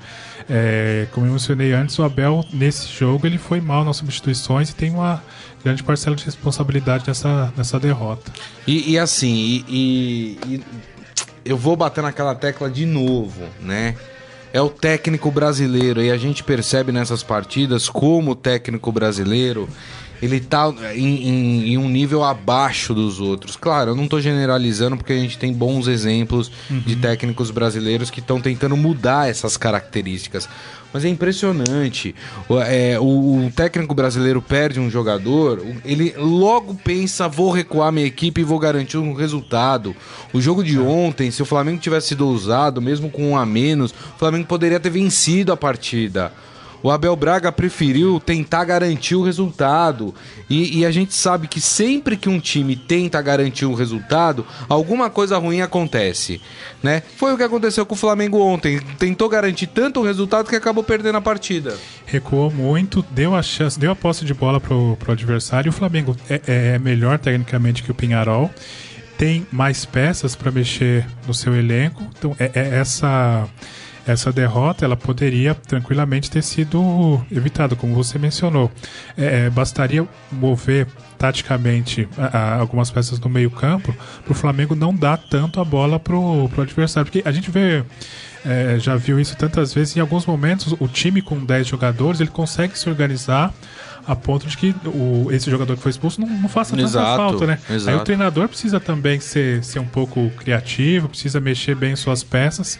É, 0.49 1.07
como 1.11 1.25
eu 1.27 1.31
mencionei 1.33 1.71
antes, 1.73 1.97
o 1.99 2.03
Abel, 2.03 2.43
nesse 2.51 2.87
jogo, 2.87 3.25
ele 3.27 3.37
foi 3.37 3.61
mal 3.61 3.85
nas 3.85 3.97
substituições 3.97 4.71
e 4.71 4.75
tem 4.75 4.89
uma 4.91 5.21
grande 5.63 5.81
parcela 5.83 6.15
de 6.15 6.25
responsabilidade 6.25 7.05
nessa, 7.07 7.53
nessa 7.55 7.79
derrota. 7.79 8.31
E, 8.67 8.91
e 8.91 8.99
assim, 8.99 9.33
e, 9.33 10.37
e- 10.45 10.55
e 10.55 10.63
eu 11.45 11.57
vou 11.57 11.75
bater 11.75 12.01
naquela 12.01 12.35
tecla 12.35 12.69
de 12.69 12.85
novo, 12.85 13.43
né? 13.59 13.95
É 14.51 14.61
o 14.61 14.69
técnico 14.69 15.31
brasileiro 15.31 16.01
e 16.01 16.11
a 16.11 16.17
gente 16.17 16.43
percebe 16.43 16.91
nessas 16.91 17.23
partidas 17.23 17.89
como 17.89 18.31
o 18.31 18.35
técnico 18.35 18.91
brasileiro 18.91 19.67
ele 20.23 20.39
tá 20.39 20.73
em, 20.95 21.27
em- 21.27 21.67
em 21.73 21.77
um 21.77 21.89
nível 21.89 22.23
abaixo 22.23 22.93
dos 22.93 23.19
outros. 23.19 23.55
Claro, 23.55 23.91
eu 23.91 23.95
não 23.95 24.07
tô 24.07 24.21
generalizando 24.21 24.95
porque 24.97 25.13
a 25.13 25.17
gente 25.19 25.37
tem 25.37 25.51
bons 25.53 25.87
exemplos 25.87 26.51
de 26.69 26.95
técnicos 26.95 27.51
brasileiros 27.51 28.09
que 28.09 28.19
estão 28.19 28.39
tentando 28.39 28.77
mudar 28.77 29.29
essas 29.29 29.57
características. 29.57 30.47
Mas 30.93 31.03
é 31.03 31.09
impressionante. 31.09 32.13
O, 32.47 32.59
é, 32.59 32.99
o- 32.99 33.47
o 33.47 33.51
técnico 33.55 33.95
brasileiro 33.95 34.41
perde 34.41 34.79
um 34.79 34.89
jogador, 34.89 35.59
ele 35.83 36.13
logo 36.17 36.75
pensa: 36.75 37.27
vou 37.27 37.51
recuar 37.51 37.91
minha 37.91 38.05
equipe 38.05 38.41
e 38.41 38.43
vou 38.43 38.59
garantir 38.59 38.97
um 38.97 39.13
resultado. 39.13 39.95
O 40.31 40.39
jogo 40.39 40.63
de 40.63 40.77
ontem, 40.79 41.31
se 41.31 41.41
o 41.41 41.45
Flamengo 41.45 41.79
tivesse 41.79 42.09
sido 42.09 42.27
usado, 42.27 42.79
mesmo 42.81 43.09
com 43.09 43.31
um 43.31 43.37
a 43.37 43.45
menos, 43.45 43.91
o 43.91 44.19
Flamengo 44.19 44.45
poderia 44.47 44.79
ter 44.79 44.91
vencido 44.91 45.51
a 45.51 45.57
partida. 45.57 46.31
O 46.83 46.91
Abel 46.91 47.15
Braga 47.15 47.49
preferiu 47.49 48.19
tentar 48.19 48.65
garantir 48.65 49.15
o 49.15 49.23
resultado. 49.23 50.13
E, 50.49 50.79
e 50.79 50.85
a 50.85 50.91
gente 50.91 51.15
sabe 51.15 51.47
que 51.47 51.61
sempre 51.61 52.17
que 52.17 52.27
um 52.27 52.41
time 52.41 52.75
tenta 52.75 53.21
garantir 53.21 53.65
um 53.65 53.73
resultado, 53.73 54.45
alguma 54.67 55.09
coisa 55.09 55.37
ruim 55.37 55.61
acontece. 55.61 56.41
Né? 56.83 57.01
Foi 57.15 57.33
o 57.33 57.37
que 57.37 57.43
aconteceu 57.43 57.85
com 57.85 57.95
o 57.95 57.97
Flamengo 57.97 58.37
ontem. 58.39 58.81
Tentou 58.99 59.29
garantir 59.29 59.67
tanto 59.67 60.01
o 60.01 60.03
resultado 60.03 60.49
que 60.49 60.55
acabou 60.57 60.83
perdendo 60.83 61.17
a 61.17 61.21
partida. 61.21 61.77
recuou 62.05 62.51
muito, 62.51 63.03
deu 63.11 63.33
a 63.33 63.41
chance, 63.41 63.79
deu 63.79 63.91
a 63.91 63.95
posse 63.95 64.25
de 64.25 64.33
bola 64.33 64.59
pro, 64.59 64.97
pro 64.97 65.13
adversário. 65.13 65.69
O 65.69 65.73
Flamengo 65.73 66.15
é, 66.29 66.41
é 66.75 66.79
melhor 66.79 67.17
tecnicamente 67.17 67.81
que 67.81 67.91
o 67.91 67.95
Pinharol, 67.95 68.51
tem 69.17 69.47
mais 69.51 69.85
peças 69.85 70.35
para 70.35 70.51
mexer 70.51 71.05
no 71.25 71.33
seu 71.33 71.55
elenco. 71.55 72.03
Então, 72.17 72.35
é, 72.37 72.51
é 72.53 72.79
essa 72.79 73.47
essa 74.05 74.31
derrota 74.31 74.83
ela 74.85 74.97
poderia 74.97 75.55
tranquilamente 75.55 76.29
ter 76.29 76.41
sido 76.41 77.23
evitada, 77.31 77.75
como 77.75 77.93
você 77.95 78.19
mencionou. 78.19 78.69
É, 79.17 79.45
é, 79.45 79.49
bastaria 79.49 80.07
mover 80.31 80.87
taticamente 81.17 82.07
a- 82.17 82.37
a- 82.37 82.55
algumas 82.59 82.91
peças 82.91 83.19
no 83.19 83.29
meio 83.29 83.49
campo 83.49 83.95
para 84.23 84.31
o 84.31 84.35
Flamengo 84.35 84.75
não 84.75 84.93
dar 84.93 85.17
tanto 85.17 85.59
a 85.61 85.65
bola 85.65 85.99
pro, 85.99 86.49
pro 86.49 86.61
adversário. 86.63 87.09
Porque 87.11 87.27
a 87.27 87.31
gente 87.31 87.49
vê 87.49 87.83
é, 88.45 88.77
já 88.77 88.97
viu 88.97 89.21
isso 89.21 89.37
tantas 89.37 89.73
vezes. 89.73 89.95
Em 89.95 90.01
alguns 90.01 90.25
momentos, 90.25 90.75
o 90.77 90.87
time 90.87 91.21
com 91.21 91.39
10 91.43 91.65
jogadores 91.65 92.19
ele 92.19 92.29
consegue 92.29 92.77
se 92.77 92.89
organizar 92.89 93.53
a 94.05 94.17
ponto 94.17 94.45
de 94.47 94.57
que 94.57 94.75
o, 94.85 95.29
esse 95.31 95.49
jogador 95.49 95.77
que 95.77 95.81
foi 95.81 95.91
expulso 95.91 96.19
não, 96.19 96.27
não 96.27 96.49
faça 96.49 96.71
tanta 96.75 96.83
Exato, 96.83 97.15
falta, 97.15 97.47
né? 97.47 97.57
exato. 97.69 97.89
Aí 97.89 97.95
o 97.95 98.03
treinador 98.03 98.49
precisa 98.49 98.81
também 98.81 99.21
ser, 99.21 99.63
ser 99.63 99.79
um 99.79 99.85
pouco 99.85 100.29
criativo, 100.31 101.07
precisa 101.07 101.39
mexer 101.39 101.73
bem 101.73 101.93
em 101.93 101.95
suas 101.95 102.21
peças. 102.21 102.77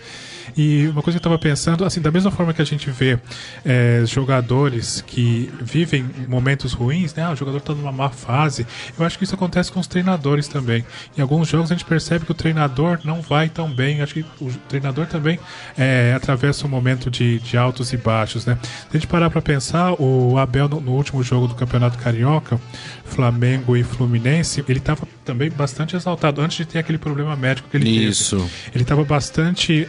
E 0.56 0.88
uma 0.88 1.02
coisa 1.02 1.18
que 1.20 1.26
eu 1.26 1.30
estava 1.30 1.38
pensando, 1.38 1.86
assim, 1.86 2.02
da 2.02 2.12
mesma 2.12 2.32
forma 2.32 2.54
que 2.54 2.62
a 2.62 2.66
gente 2.66 2.90
vê 2.90 3.20
é, 3.66 4.04
jogadores 4.06 5.02
que 5.06 5.52
vivem 5.62 6.06
momentos 6.28 6.74
ruins, 6.74 7.14
né? 7.14 7.24
Ah, 7.24 7.32
o 7.32 7.36
jogador 7.36 7.58
está 7.58 7.74
numa 7.74 7.92
má 7.92 8.10
fase. 8.10 8.66
Eu 8.98 9.06
acho 9.06 9.18
que 9.18 9.24
isso 9.24 9.36
acontece 9.36 9.72
com 9.72 9.80
os 9.80 9.88
treinadores 9.88 10.48
também. 10.48 10.86
Em 11.18 11.22
alguns 11.22 11.48
jogos 11.48 11.72
a 11.72 11.76
gente 11.76 11.86
percebe 11.86 12.26
que 12.26 12.32
o 12.32 12.36
treinador 12.36 13.00
não 13.04 13.22
vai 13.22 13.50
tão 13.50 13.70
bem. 13.70 14.02
Acho 14.02 14.14
que 14.14 14.26
o 14.42 14.52
treinador 14.68 15.08
também 15.08 15.40
é, 15.78 16.14
atravessa 16.16 16.66
um 16.66 16.70
momento 16.70 17.10
de, 17.10 17.40
de 17.40 17.58
altos 17.58 17.94
e 17.94 17.98
baixos, 17.98 18.46
né? 18.46 18.58
Se 18.62 18.88
a 18.92 19.00
gente 19.00 19.08
parar 19.08 19.30
para 19.30 19.42
pensar, 19.42 19.94
o 20.00 20.38
Abel 20.38 20.70
no, 20.70 20.80
no 20.80 20.92
último 20.92 21.24
jogo 21.24 21.48
do 21.48 21.56
Campeonato 21.56 21.98
Carioca, 21.98 22.60
Flamengo 23.06 23.76
e 23.76 23.84
Fluminense, 23.84 24.64
ele 24.68 24.80
estava 24.80 25.08
também 25.24 25.50
bastante 25.50 25.96
exaltado 25.96 26.42
antes 26.42 26.58
de 26.58 26.66
ter 26.66 26.80
aquele 26.80 26.98
problema 26.98 27.36
médico 27.36 27.70
que 27.70 27.78
ele 27.78 27.90
Isso. 27.90 28.38
teve. 28.38 28.50
Ele 28.74 28.84
estava 28.84 29.04
bastante. 29.04 29.86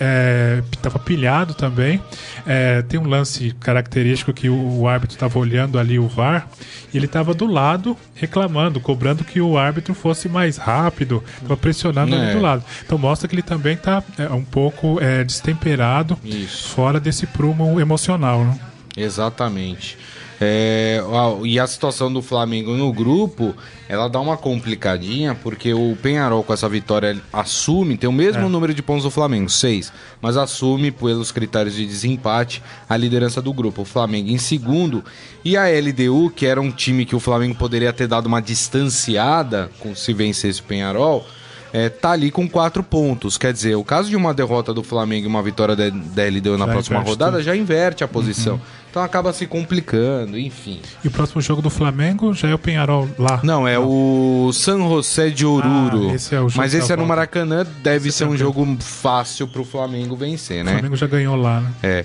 Estava 0.59 0.99
pilhado 0.99 1.55
também. 1.55 2.01
É, 2.47 2.83
tem 2.83 2.99
um 3.01 3.07
lance 3.09 3.55
característico 3.61 4.33
que 4.33 4.49
o, 4.49 4.81
o 4.81 4.89
árbitro 4.89 5.17
estava 5.17 5.39
olhando 5.39 5.79
ali 5.79 5.99
o 5.99 6.07
VAR 6.09 6.49
e 6.93 6.97
ele 6.97 7.07
estava 7.07 7.33
do 7.35 7.47
lado 7.47 7.97
reclamando, 8.15 8.81
cobrando 8.81 9.25
que 9.25 9.41
o 9.41 9.57
árbitro 9.59 9.95
fosse 9.95 10.29
mais 10.29 10.57
rápido, 10.57 11.23
estava 11.37 11.57
pressionando 11.57 12.15
É. 12.15 12.19
ali 12.21 12.33
do 12.35 12.41
lado. 12.41 12.65
Então 12.85 12.99
mostra 12.99 13.27
que 13.29 13.35
ele 13.35 13.43
também 13.43 13.75
está 13.75 14.03
um 14.31 14.45
pouco 14.45 14.99
é, 15.01 15.25
destemperado, 15.25 16.19
Isso. 16.25 16.69
fora 16.69 17.01
desse 17.01 17.27
prumo 17.27 17.81
emocional. 17.81 18.45
Né? 18.45 18.59
Exatamente. 18.97 19.97
É, 20.41 21.01
e 21.45 21.59
a 21.59 21.67
situação 21.67 22.13
do 22.13 22.21
Flamengo 22.21 22.73
no 22.73 22.93
grupo, 22.93 23.55
ela 23.89 24.09
dá 24.09 24.21
uma 24.21 24.37
complicadinha, 24.37 25.35
porque 25.35 25.73
o 25.73 25.97
Penharol 26.03 26.43
com 26.43 26.53
essa 26.53 26.69
vitória 26.69 27.17
assume, 27.33 27.97
tem 27.97 28.09
o 28.09 28.13
mesmo 28.13 28.49
número 28.49 28.75
de 28.75 28.83
pontos 28.83 29.05
do 29.05 29.11
Flamengo, 29.11 29.49
seis, 29.49 29.93
mas 30.21 30.37
assume 30.37 30.91
pelos 30.91 31.31
critérios 31.31 31.75
de 31.75 31.87
desempate 31.87 32.63
a 32.89 32.97
liderança 32.97 33.41
do 33.41 33.53
grupo. 33.53 33.83
O 33.83 33.85
Flamengo 33.85 34.31
em 34.31 34.39
segundo 34.39 35.05
e 35.45 35.57
a 35.57 35.65
LDU, 35.67 36.31
que 36.31 36.47
era 36.47 36.61
um 36.61 36.71
time 36.71 37.05
que 37.05 37.15
o 37.15 37.21
Flamengo 37.21 37.55
poderia 37.55 37.93
ter 37.93 38.09
dado 38.09 38.27
uma 38.27 38.43
distanciada 38.43 39.71
com 39.79 39.95
se 39.95 40.13
vencesse 40.13 40.61
o 40.61 40.65
Penharol, 40.65 41.25
é, 41.73 41.89
tá 41.89 42.13
ali 42.13 42.31
com 42.31 42.49
quatro 42.49 42.85
pontos. 42.85 43.37
Quer 43.37 43.53
dizer, 43.53 43.75
o 43.75 43.83
caso 43.83 44.09
de 44.09 44.15
uma 44.15 44.33
derrota 44.33 44.73
do 44.73 44.85
Flamengo 44.85 45.27
e 45.27 45.29
uma 45.29 45.43
vitória 45.43 45.75
da, 45.75 45.91
da 45.91 46.25
LDU 46.25 46.57
na 46.57 46.67
Já 46.67 46.73
próxima 46.73 47.01
rodada 47.01 47.33
tudo. 47.39 47.43
já 47.43 47.57
inverte 47.57 48.05
a 48.05 48.09
posição. 48.09 48.61
Então 48.95 49.03
acaba 49.03 49.33
se 49.33 49.45
complicando, 49.45 50.39
enfim. 50.39 50.81
E 51.03 51.09
o 51.09 51.11
próximo 51.11 51.41
jogo 51.43 51.61
do 51.61 51.69
Flamengo 51.69 52.33
já 52.33 52.47
é 52.49 52.55
o 52.55 52.59
Penharol 52.61 53.09
lá. 53.19 53.41
Não, 53.43 53.67
é 53.67 53.77
o 53.77 54.53
San 54.53 54.79
José 54.79 55.31
de 55.31 55.45
Oruro. 55.45 56.11
Ah, 56.11 56.15
esse 56.15 56.33
é 56.33 56.39
o 56.39 56.49
jogo 56.49 56.59
Mas 56.59 56.75
esse 56.75 56.93
é 56.93 56.95
no 56.95 56.99
volta. 57.03 57.09
Maracanã, 57.09 57.67
deve 57.83 58.11
Esse 58.11 58.19
ser 58.19 58.23
é 58.23 58.27
um 58.29 58.37
tranquilo. 58.37 58.55
jogo 58.69 58.77
fácil 58.81 59.49
pro 59.49 59.65
Flamengo 59.65 60.15
vencer, 60.15 60.63
O 60.63 60.65
né? 60.67 60.73
Flamengo 60.75 60.95
já 60.95 61.09
ganhou 61.09 61.35
lá, 61.35 61.61
né? 61.61 61.71
É. 61.83 62.05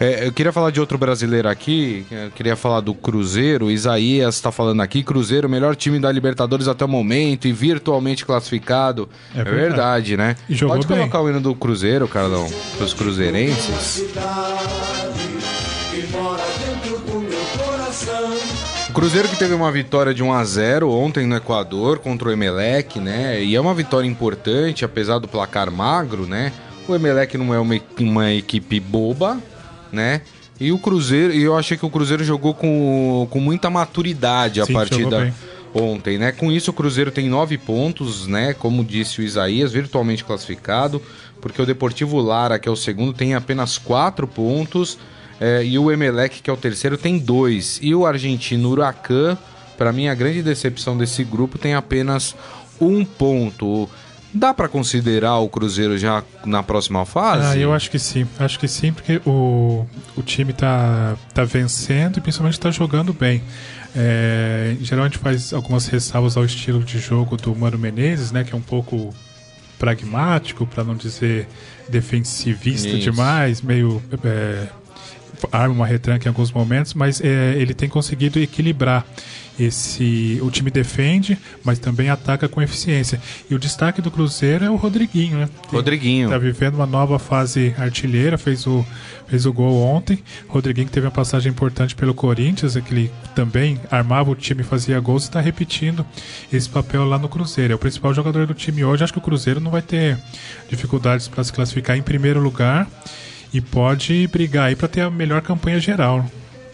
É, 0.00 0.26
eu 0.26 0.32
queria 0.32 0.52
falar 0.52 0.70
de 0.72 0.80
outro 0.80 0.98
brasileiro 0.98 1.48
aqui, 1.48 2.04
eu 2.10 2.30
queria 2.32 2.56
falar 2.56 2.80
do 2.80 2.92
Cruzeiro. 2.92 3.70
Isaías 3.70 4.34
está 4.34 4.50
falando 4.50 4.80
aqui: 4.82 5.04
Cruzeiro, 5.04 5.48
melhor 5.48 5.76
time 5.76 6.00
da 6.00 6.10
Libertadores 6.10 6.66
até 6.66 6.84
o 6.84 6.88
momento 6.88 7.46
e 7.46 7.52
virtualmente 7.52 8.26
classificado. 8.26 9.08
É 9.32 9.40
É, 9.40 9.44
verdade, 9.44 9.56
verdade. 9.56 10.16
né? 10.16 10.36
E 10.48 10.54
jogou 10.56 10.74
Pode 10.76 10.88
bem. 10.88 10.98
colocar 10.98 11.20
o 11.20 11.30
hino 11.30 11.40
do 11.40 11.54
Cruzeiro, 11.54 12.08
Carlão, 12.08 12.46
pros 12.76 12.92
cruzeirenses. 12.92 14.04
Cruzeiro 18.96 19.28
que 19.28 19.36
teve 19.36 19.52
uma 19.52 19.70
vitória 19.70 20.14
de 20.14 20.22
1 20.22 20.32
a 20.32 20.42
0 20.42 20.90
ontem 20.90 21.26
no 21.26 21.36
Equador 21.36 21.98
contra 21.98 22.30
o 22.30 22.32
Emelec, 22.32 22.98
né? 22.98 23.44
E 23.44 23.54
é 23.54 23.60
uma 23.60 23.74
vitória 23.74 24.08
importante, 24.08 24.86
apesar 24.86 25.18
do 25.18 25.28
placar 25.28 25.70
magro, 25.70 26.26
né? 26.26 26.50
O 26.88 26.94
Emelec 26.94 27.36
não 27.36 27.52
é 27.52 27.58
uma, 27.58 27.78
uma 28.00 28.32
equipe 28.32 28.80
boba, 28.80 29.38
né? 29.92 30.22
E 30.58 30.72
o 30.72 30.78
Cruzeiro, 30.78 31.34
e 31.34 31.42
eu 31.42 31.54
achei 31.58 31.76
que 31.76 31.84
o 31.84 31.90
Cruzeiro 31.90 32.24
jogou 32.24 32.54
com, 32.54 33.28
com 33.30 33.38
muita 33.38 33.68
maturidade 33.68 34.62
a 34.62 34.64
Sim, 34.64 34.72
partida 34.72 35.30
ontem, 35.74 36.16
né? 36.16 36.32
Com 36.32 36.50
isso 36.50 36.70
o 36.70 36.74
Cruzeiro 36.74 37.10
tem 37.10 37.28
nove 37.28 37.58
pontos, 37.58 38.26
né? 38.26 38.54
Como 38.54 38.82
disse 38.82 39.20
o 39.20 39.22
Isaías, 39.22 39.72
virtualmente 39.72 40.24
classificado, 40.24 41.02
porque 41.38 41.60
o 41.60 41.66
Deportivo 41.66 42.18
Lara, 42.18 42.58
que 42.58 42.66
é 42.66 42.72
o 42.72 42.76
segundo, 42.76 43.12
tem 43.12 43.34
apenas 43.34 43.76
quatro 43.76 44.26
pontos, 44.26 44.96
é, 45.40 45.64
e 45.64 45.78
o 45.78 45.90
Emelec, 45.90 46.42
que 46.42 46.50
é 46.50 46.52
o 46.52 46.56
terceiro, 46.56 46.96
tem 46.96 47.18
dois. 47.18 47.78
E 47.82 47.94
o 47.94 48.06
argentino 48.06 48.70
Huracan, 48.70 49.36
para 49.76 49.92
mim 49.92 50.08
a 50.08 50.14
grande 50.14 50.42
decepção 50.42 50.96
desse 50.96 51.22
grupo, 51.24 51.58
tem 51.58 51.74
apenas 51.74 52.34
um 52.80 53.04
ponto. 53.04 53.88
Dá 54.32 54.52
para 54.52 54.68
considerar 54.68 55.38
o 55.38 55.48
Cruzeiro 55.48 55.96
já 55.96 56.22
na 56.44 56.62
próxima 56.62 57.06
fase? 57.06 57.46
Ah, 57.46 57.56
eu 57.56 57.72
acho 57.72 57.90
que 57.90 57.98
sim. 57.98 58.26
Acho 58.38 58.58
que 58.58 58.68
sim, 58.68 58.92
porque 58.92 59.20
o, 59.24 59.86
o 60.16 60.22
time 60.22 60.52
tá, 60.52 61.16
tá 61.32 61.44
vencendo 61.44 62.18
e 62.18 62.20
principalmente 62.20 62.60
tá 62.60 62.70
jogando 62.70 63.12
bem. 63.12 63.42
É, 63.94 64.76
em 64.78 64.84
geral, 64.84 65.04
a 65.04 65.08
gente 65.08 65.18
faz 65.18 65.54
algumas 65.54 65.86
ressalvas 65.86 66.36
ao 66.36 66.44
estilo 66.44 66.84
de 66.84 66.98
jogo 66.98 67.36
do 67.36 67.54
Mano 67.56 67.78
Menezes, 67.78 68.30
né? 68.30 68.44
Que 68.44 68.52
é 68.52 68.56
um 68.56 68.62
pouco 68.62 69.14
pragmático, 69.78 70.66
para 70.66 70.84
não 70.84 70.94
dizer 70.94 71.48
defensivista 71.88 72.88
Isso. 72.88 72.98
demais, 72.98 73.62
meio. 73.62 74.02
é, 74.22 74.66
arma 75.52 75.74
uma 75.74 75.86
retranca 75.86 76.26
em 76.26 76.28
alguns 76.28 76.52
momentos, 76.52 76.94
mas 76.94 77.20
é, 77.20 77.54
ele 77.56 77.74
tem 77.74 77.88
conseguido 77.88 78.38
equilibrar 78.40 79.04
esse 79.58 80.38
o 80.42 80.50
time 80.50 80.70
defende, 80.70 81.38
mas 81.64 81.78
também 81.78 82.10
ataca 82.10 82.48
com 82.48 82.60
eficiência. 82.60 83.20
E 83.50 83.54
o 83.54 83.58
destaque 83.58 84.02
do 84.02 84.10
Cruzeiro 84.10 84.64
é 84.64 84.70
o 84.70 84.76
Rodriguinho, 84.76 85.38
né? 85.38 85.48
Rodriguinho. 85.68 86.28
Tá 86.28 86.38
vivendo 86.38 86.74
uma 86.74 86.86
nova 86.86 87.18
fase 87.18 87.74
artilheira, 87.78 88.36
fez 88.36 88.66
o, 88.66 88.84
fez 89.26 89.46
o 89.46 89.52
gol 89.52 89.82
ontem. 89.82 90.22
Rodriguinho 90.46 90.86
que 90.86 90.92
teve 90.92 91.06
uma 91.06 91.12
passagem 91.12 91.50
importante 91.50 91.94
pelo 91.94 92.12
Corinthians, 92.12 92.76
é 92.76 92.80
que 92.80 92.92
ele 92.92 93.10
também 93.34 93.80
armava 93.90 94.30
o 94.30 94.34
time 94.34 94.60
e 94.60 94.64
fazia 94.64 95.00
gols 95.00 95.24
e 95.24 95.28
está 95.28 95.40
repetindo 95.40 96.04
esse 96.52 96.68
papel 96.68 97.04
lá 97.04 97.18
no 97.18 97.28
Cruzeiro. 97.28 97.72
É 97.72 97.76
o 97.76 97.78
principal 97.78 98.12
jogador 98.12 98.46
do 98.46 98.54
time 98.54 98.84
hoje. 98.84 99.04
Acho 99.04 99.12
que 99.12 99.18
o 99.18 99.22
Cruzeiro 99.22 99.60
não 99.60 99.70
vai 99.70 99.82
ter 99.82 100.18
dificuldades 100.68 101.28
para 101.28 101.42
se 101.42 101.52
classificar 101.52 101.96
em 101.96 102.02
primeiro 102.02 102.40
lugar 102.40 102.86
e 103.56 103.60
pode 103.62 104.26
brigar 104.26 104.66
aí 104.66 104.76
para 104.76 104.86
ter 104.86 105.00
a 105.00 105.10
melhor 105.10 105.40
campanha 105.40 105.80
geral. 105.80 106.24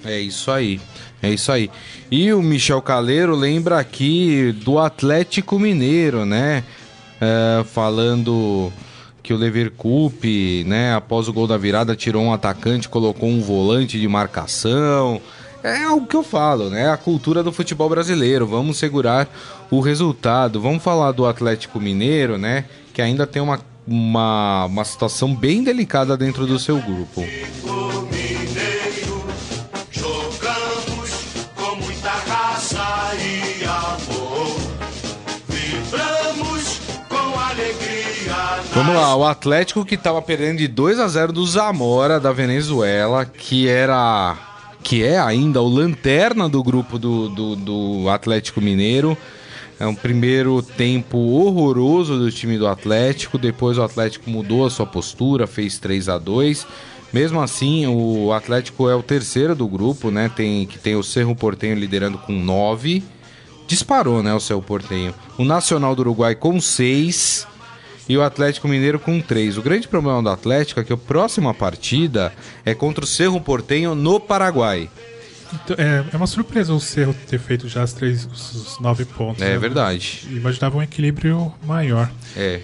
É 0.05 0.19
isso 0.19 0.51
aí. 0.51 0.81
É 1.23 1.31
isso 1.31 1.53
aí. 1.53 1.71
E 2.11 2.33
o 2.33 2.43
Michel 2.43 2.83
Caleiro 2.83 3.37
lembra 3.37 3.79
aqui 3.79 4.53
do 4.65 4.81
Atlético 4.81 5.61
Mineiro, 5.61 6.27
né? 6.27 6.65
É, 7.21 7.63
falando 7.65 8.73
que 9.23 9.33
o 9.33 9.37
Leverkusen, 9.37 10.65
né, 10.65 10.93
após 10.93 11.29
o 11.29 11.33
gol 11.33 11.47
da 11.47 11.57
virada, 11.57 11.95
tirou 11.95 12.25
um 12.25 12.33
atacante, 12.33 12.89
colocou 12.89 13.29
um 13.29 13.41
volante 13.41 14.01
de 14.01 14.09
marcação. 14.09 15.21
é 15.63 15.85
algo 15.85 16.09
que 16.09 16.17
eu 16.17 16.25
falo, 16.25 16.69
né? 16.69 16.91
A 16.91 16.97
cultura 16.97 17.45
do 17.45 17.53
futebol 17.53 17.89
brasileiro. 17.89 18.45
Vamos 18.45 18.79
segurar 18.79 19.29
o 19.71 19.79
resultado. 19.79 20.61
Vamos 20.61 20.83
falar 20.83 21.13
do 21.13 21.25
Atlético 21.25 21.79
Mineiro, 21.79 22.37
né? 22.37 22.65
Que 22.93 23.01
ainda 23.01 23.25
tem 23.25 23.41
uma, 23.41 23.61
uma, 23.87 24.67
uma 24.67 24.85
situação 24.85 25.35
bem 25.35 25.63
delicada 25.63 26.17
dentro 26.17 26.47
do 26.47 26.59
seu 26.59 26.81
grupo. 26.81 27.25
Vamos 38.75 38.95
lá, 38.95 39.15
o 39.15 39.25
Atlético 39.27 39.85
que 39.85 39.97
estava 39.97 40.23
perdendo 40.23 40.59
de 40.59 40.67
2 40.67 40.99
a 40.99 41.07
0 41.07 41.33
do 41.33 41.47
Zamora 41.47 42.19
da 42.19 42.33
Venezuela, 42.33 43.27
que 43.27 43.69
era 43.69 44.37
que 44.83 45.05
é 45.05 45.19
ainda 45.19 45.61
o 45.61 45.69
lanterna 45.69 46.49
do 46.49 46.63
grupo 46.63 46.99
do, 46.99 47.29
do, 47.29 47.57
do 47.57 48.09
Atlético 48.09 48.61
Mineiro. 48.61 49.17
É 49.83 49.87
um 49.89 49.97
primeiro 49.97 50.63
tempo 50.63 51.19
horroroso 51.19 52.17
do 52.17 52.31
time 52.31 52.57
do 52.57 52.69
Atlético. 52.69 53.37
Depois 53.37 53.77
o 53.79 53.83
Atlético 53.83 54.31
mudou 54.31 54.65
a 54.65 54.71
sua 54.71 54.87
postura, 54.87 55.45
fez 55.45 55.77
3 55.77 56.09
a 56.09 56.19
2 56.19 56.65
Mesmo 57.13 57.41
assim, 57.41 57.85
o 57.89 58.33
Atlético 58.33 58.89
é 58.89 58.95
o 58.95 59.03
terceiro 59.03 59.57
do 59.57 59.67
grupo, 59.67 60.09
né? 60.09 60.31
Tem, 60.37 60.67
que 60.67 60.79
tem 60.79 60.95
o 60.95 61.03
Cerro 61.03 61.35
Portenho 61.35 61.75
liderando 61.75 62.17
com 62.17 62.31
9. 62.33 63.03
Disparou, 63.67 64.23
né? 64.23 64.33
O 64.33 64.39
Cerro 64.39 64.63
Portenho. 64.63 65.13
O 65.37 65.45
Nacional 65.45 65.97
do 65.97 66.03
Uruguai 66.03 66.37
com 66.37 66.61
6 66.61 67.49
e 68.09 68.17
o 68.17 68.23
Atlético 68.23 68.69
Mineiro 68.69 69.01
com 69.01 69.21
3. 69.21 69.59
O 69.59 69.63
grande 69.63 69.89
problema 69.89 70.23
do 70.23 70.29
Atlético 70.29 70.79
é 70.79 70.85
que 70.85 70.93
a 70.93 70.97
próxima 70.97 71.53
partida 71.53 72.33
é 72.65 72.73
contra 72.73 73.03
o 73.03 73.09
Cerro 73.09 73.41
Portenho 73.41 73.97
no 73.97 74.21
Paraguai. 74.21 74.89
Então, 75.53 75.77
é, 75.79 76.05
é, 76.13 76.17
uma 76.17 76.27
surpresa 76.27 76.73
o 76.73 76.81
Cerro 76.81 77.15
ter 77.29 77.39
feito 77.39 77.69
já 77.69 77.83
as 77.83 77.93
três, 77.93 78.25
os 78.27 78.79
nove 78.81 79.05
pontos. 79.05 79.43
É 79.43 79.51
né? 79.51 79.59
verdade. 79.59 80.27
Imaginava 80.31 80.79
um 80.79 80.83
equilíbrio 80.83 81.53
maior. 81.65 82.11
É. 82.37 82.61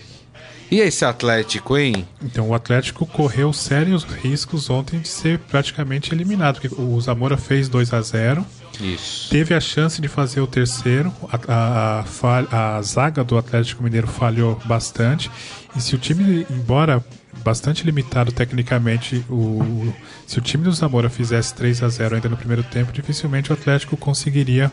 E 0.70 0.80
esse 0.80 1.04
Atlético, 1.04 1.78
hein? 1.78 2.06
Então, 2.22 2.48
o 2.48 2.54
Atlético 2.54 3.06
correu 3.06 3.52
sérios 3.54 4.04
riscos 4.04 4.68
ontem 4.68 5.00
de 5.00 5.08
ser 5.08 5.38
praticamente 5.38 6.12
eliminado. 6.12 6.60
Porque 6.60 6.80
o 6.80 7.00
Zamora 7.00 7.38
fez 7.38 7.68
2 7.68 7.92
a 7.94 8.02
0 8.02 8.46
isso. 8.80 9.30
Teve 9.30 9.54
a 9.54 9.60
chance 9.60 10.00
de 10.00 10.08
fazer 10.08 10.40
o 10.40 10.46
terceiro. 10.46 11.12
A, 11.48 12.04
a, 12.52 12.76
a, 12.76 12.82
zaga 12.82 13.24
do 13.24 13.36
Atlético 13.36 13.82
Mineiro 13.82 14.06
falhou 14.06 14.60
bastante. 14.64 15.30
E 15.76 15.80
se 15.80 15.94
o 15.94 15.98
time, 15.98 16.46
embora 16.50 17.04
bastante 17.44 17.84
limitado 17.84 18.32
tecnicamente, 18.32 19.24
o, 19.28 19.92
se 20.26 20.38
o 20.38 20.42
time 20.42 20.64
do 20.64 20.72
Zamora 20.72 21.08
fizesse 21.08 21.54
3 21.54 21.82
a 21.82 21.88
0 21.88 22.16
ainda 22.16 22.28
no 22.28 22.36
primeiro 22.36 22.62
tempo, 22.62 22.92
dificilmente 22.92 23.50
o 23.50 23.54
Atlético 23.54 23.96
conseguiria 23.96 24.72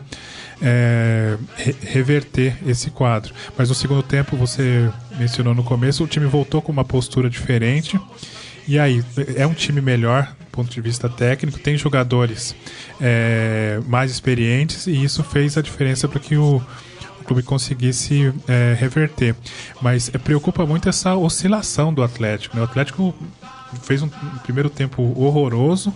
é, 0.61 1.37
re 1.55 1.75
reverter 1.81 2.57
esse 2.65 2.89
quadro. 2.89 3.33
Mas 3.57 3.69
no 3.69 3.75
segundo 3.75 4.03
tempo, 4.03 4.35
você 4.35 4.91
mencionou 5.17 5.53
no 5.53 5.63
começo, 5.63 6.03
o 6.03 6.07
time 6.07 6.25
voltou 6.25 6.61
com 6.61 6.71
uma 6.71 6.85
postura 6.85 7.29
diferente. 7.29 7.99
E 8.67 8.79
aí, 8.79 9.03
é 9.35 9.45
um 9.45 9.53
time 9.53 9.79
melhor 9.79 10.33
do 10.39 10.45
ponto 10.51 10.71
de 10.71 10.81
vista 10.81 11.07
técnico, 11.07 11.59
tem 11.59 11.77
jogadores 11.77 12.55
é, 12.99 13.79
mais 13.87 14.09
experientes 14.09 14.87
e 14.87 15.03
isso 15.03 15.23
fez 15.23 15.57
a 15.57 15.61
diferença 15.61 16.07
para 16.07 16.19
que 16.19 16.35
o, 16.35 16.57
o, 17.19 17.23
clube 17.25 17.43
conseguisse 17.43 18.33
é, 18.47 18.75
reverter. 18.79 19.35
Mas 19.81 20.09
é, 20.13 20.17
preocupa 20.17 20.65
muito 20.65 20.89
essa 20.89 21.15
oscilação 21.15 21.93
do 21.93 22.01
Atlético. 22.01 22.55
Né? 22.55 22.61
O 22.61 22.65
Atlético 22.65 23.13
fez 23.83 24.01
um, 24.01 24.07
um 24.07 24.37
primeiro 24.43 24.69
tempo 24.69 25.13
horroroso, 25.15 25.93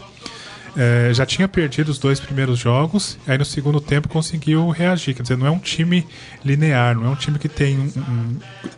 é, 0.77 1.11
já 1.13 1.25
tinha 1.25 1.47
perdido 1.47 1.89
os 1.89 1.97
dois 1.97 2.19
primeiros 2.19 2.59
jogos, 2.59 3.17
aí 3.27 3.37
no 3.37 3.45
segundo 3.45 3.79
tempo 3.79 4.07
conseguiu 4.07 4.69
reagir. 4.69 5.15
Quer 5.15 5.23
dizer, 5.23 5.37
não 5.37 5.47
é 5.47 5.51
um 5.51 5.59
time 5.59 6.05
linear, 6.43 6.95
não 6.95 7.05
é 7.05 7.09
um 7.09 7.15
time 7.15 7.39
que 7.39 7.49
tem 7.49 7.77
um, 7.77 7.91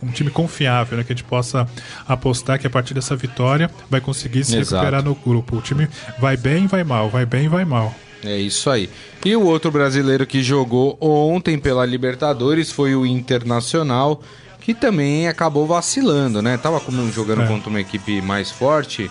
um, 0.04 0.08
um 0.08 0.12
time 0.12 0.30
confiável, 0.30 0.98
né, 0.98 1.04
que 1.04 1.14
a 1.14 1.16
gente 1.16 1.26
possa 1.26 1.68
apostar 2.08 2.60
que 2.60 2.68
a 2.68 2.70
partir 2.70 2.94
dessa 2.94 3.16
vitória 3.16 3.70
vai 3.90 4.02
conseguir 4.02 4.44
se 4.44 4.58
Exato. 4.58 4.76
recuperar 4.76 5.04
no 5.04 5.16
grupo. 5.16 5.58
O 5.58 5.62
time 5.62 5.88
vai 6.20 6.38
bem, 6.38 6.68
vai 6.68 6.84
mal, 6.84 7.10
vai 7.10 7.26
bem, 7.26 7.48
vai 7.48 7.66
mal. 7.66 7.94
É 8.24 8.38
isso 8.38 8.70
aí. 8.70 8.90
E 9.26 9.36
o 9.36 9.44
outro 9.44 9.72
brasileiro 9.72 10.26
que 10.26 10.44
jogou 10.44 10.98
ontem 11.02 11.58
pela 11.58 11.86
Libertadores 11.86 12.72
foi 12.72 12.96
o 12.96 13.06
Internacional, 13.06 14.22
que 14.60 14.74
também 14.74 15.28
acabou 15.28 15.66
vacilando, 15.66 16.42
né? 16.42 16.58
Tava 16.58 16.80
como 16.80 17.12
jogando 17.12 17.42
é. 17.42 17.48
contra 17.48 17.70
uma 17.70 17.82
equipe 17.82 18.22
mais 18.22 18.52
forte. 18.52 19.10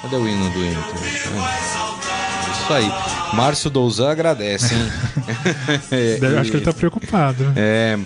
Cadê 0.00 0.16
o 0.16 0.28
hino 0.28 0.50
do 0.50 0.64
Inter? 0.64 1.90
É. 1.90 1.93
Isso 2.64 2.72
aí. 2.72 2.90
Márcio 3.34 3.68
Douzan 3.68 4.10
agradece, 4.10 4.74
hein? 4.74 4.90
é, 5.92 6.38
Acho 6.38 6.50
que 6.50 6.56
ele 6.56 6.64
tá 6.64 6.72
preocupado. 6.72 7.52
É. 7.54 7.98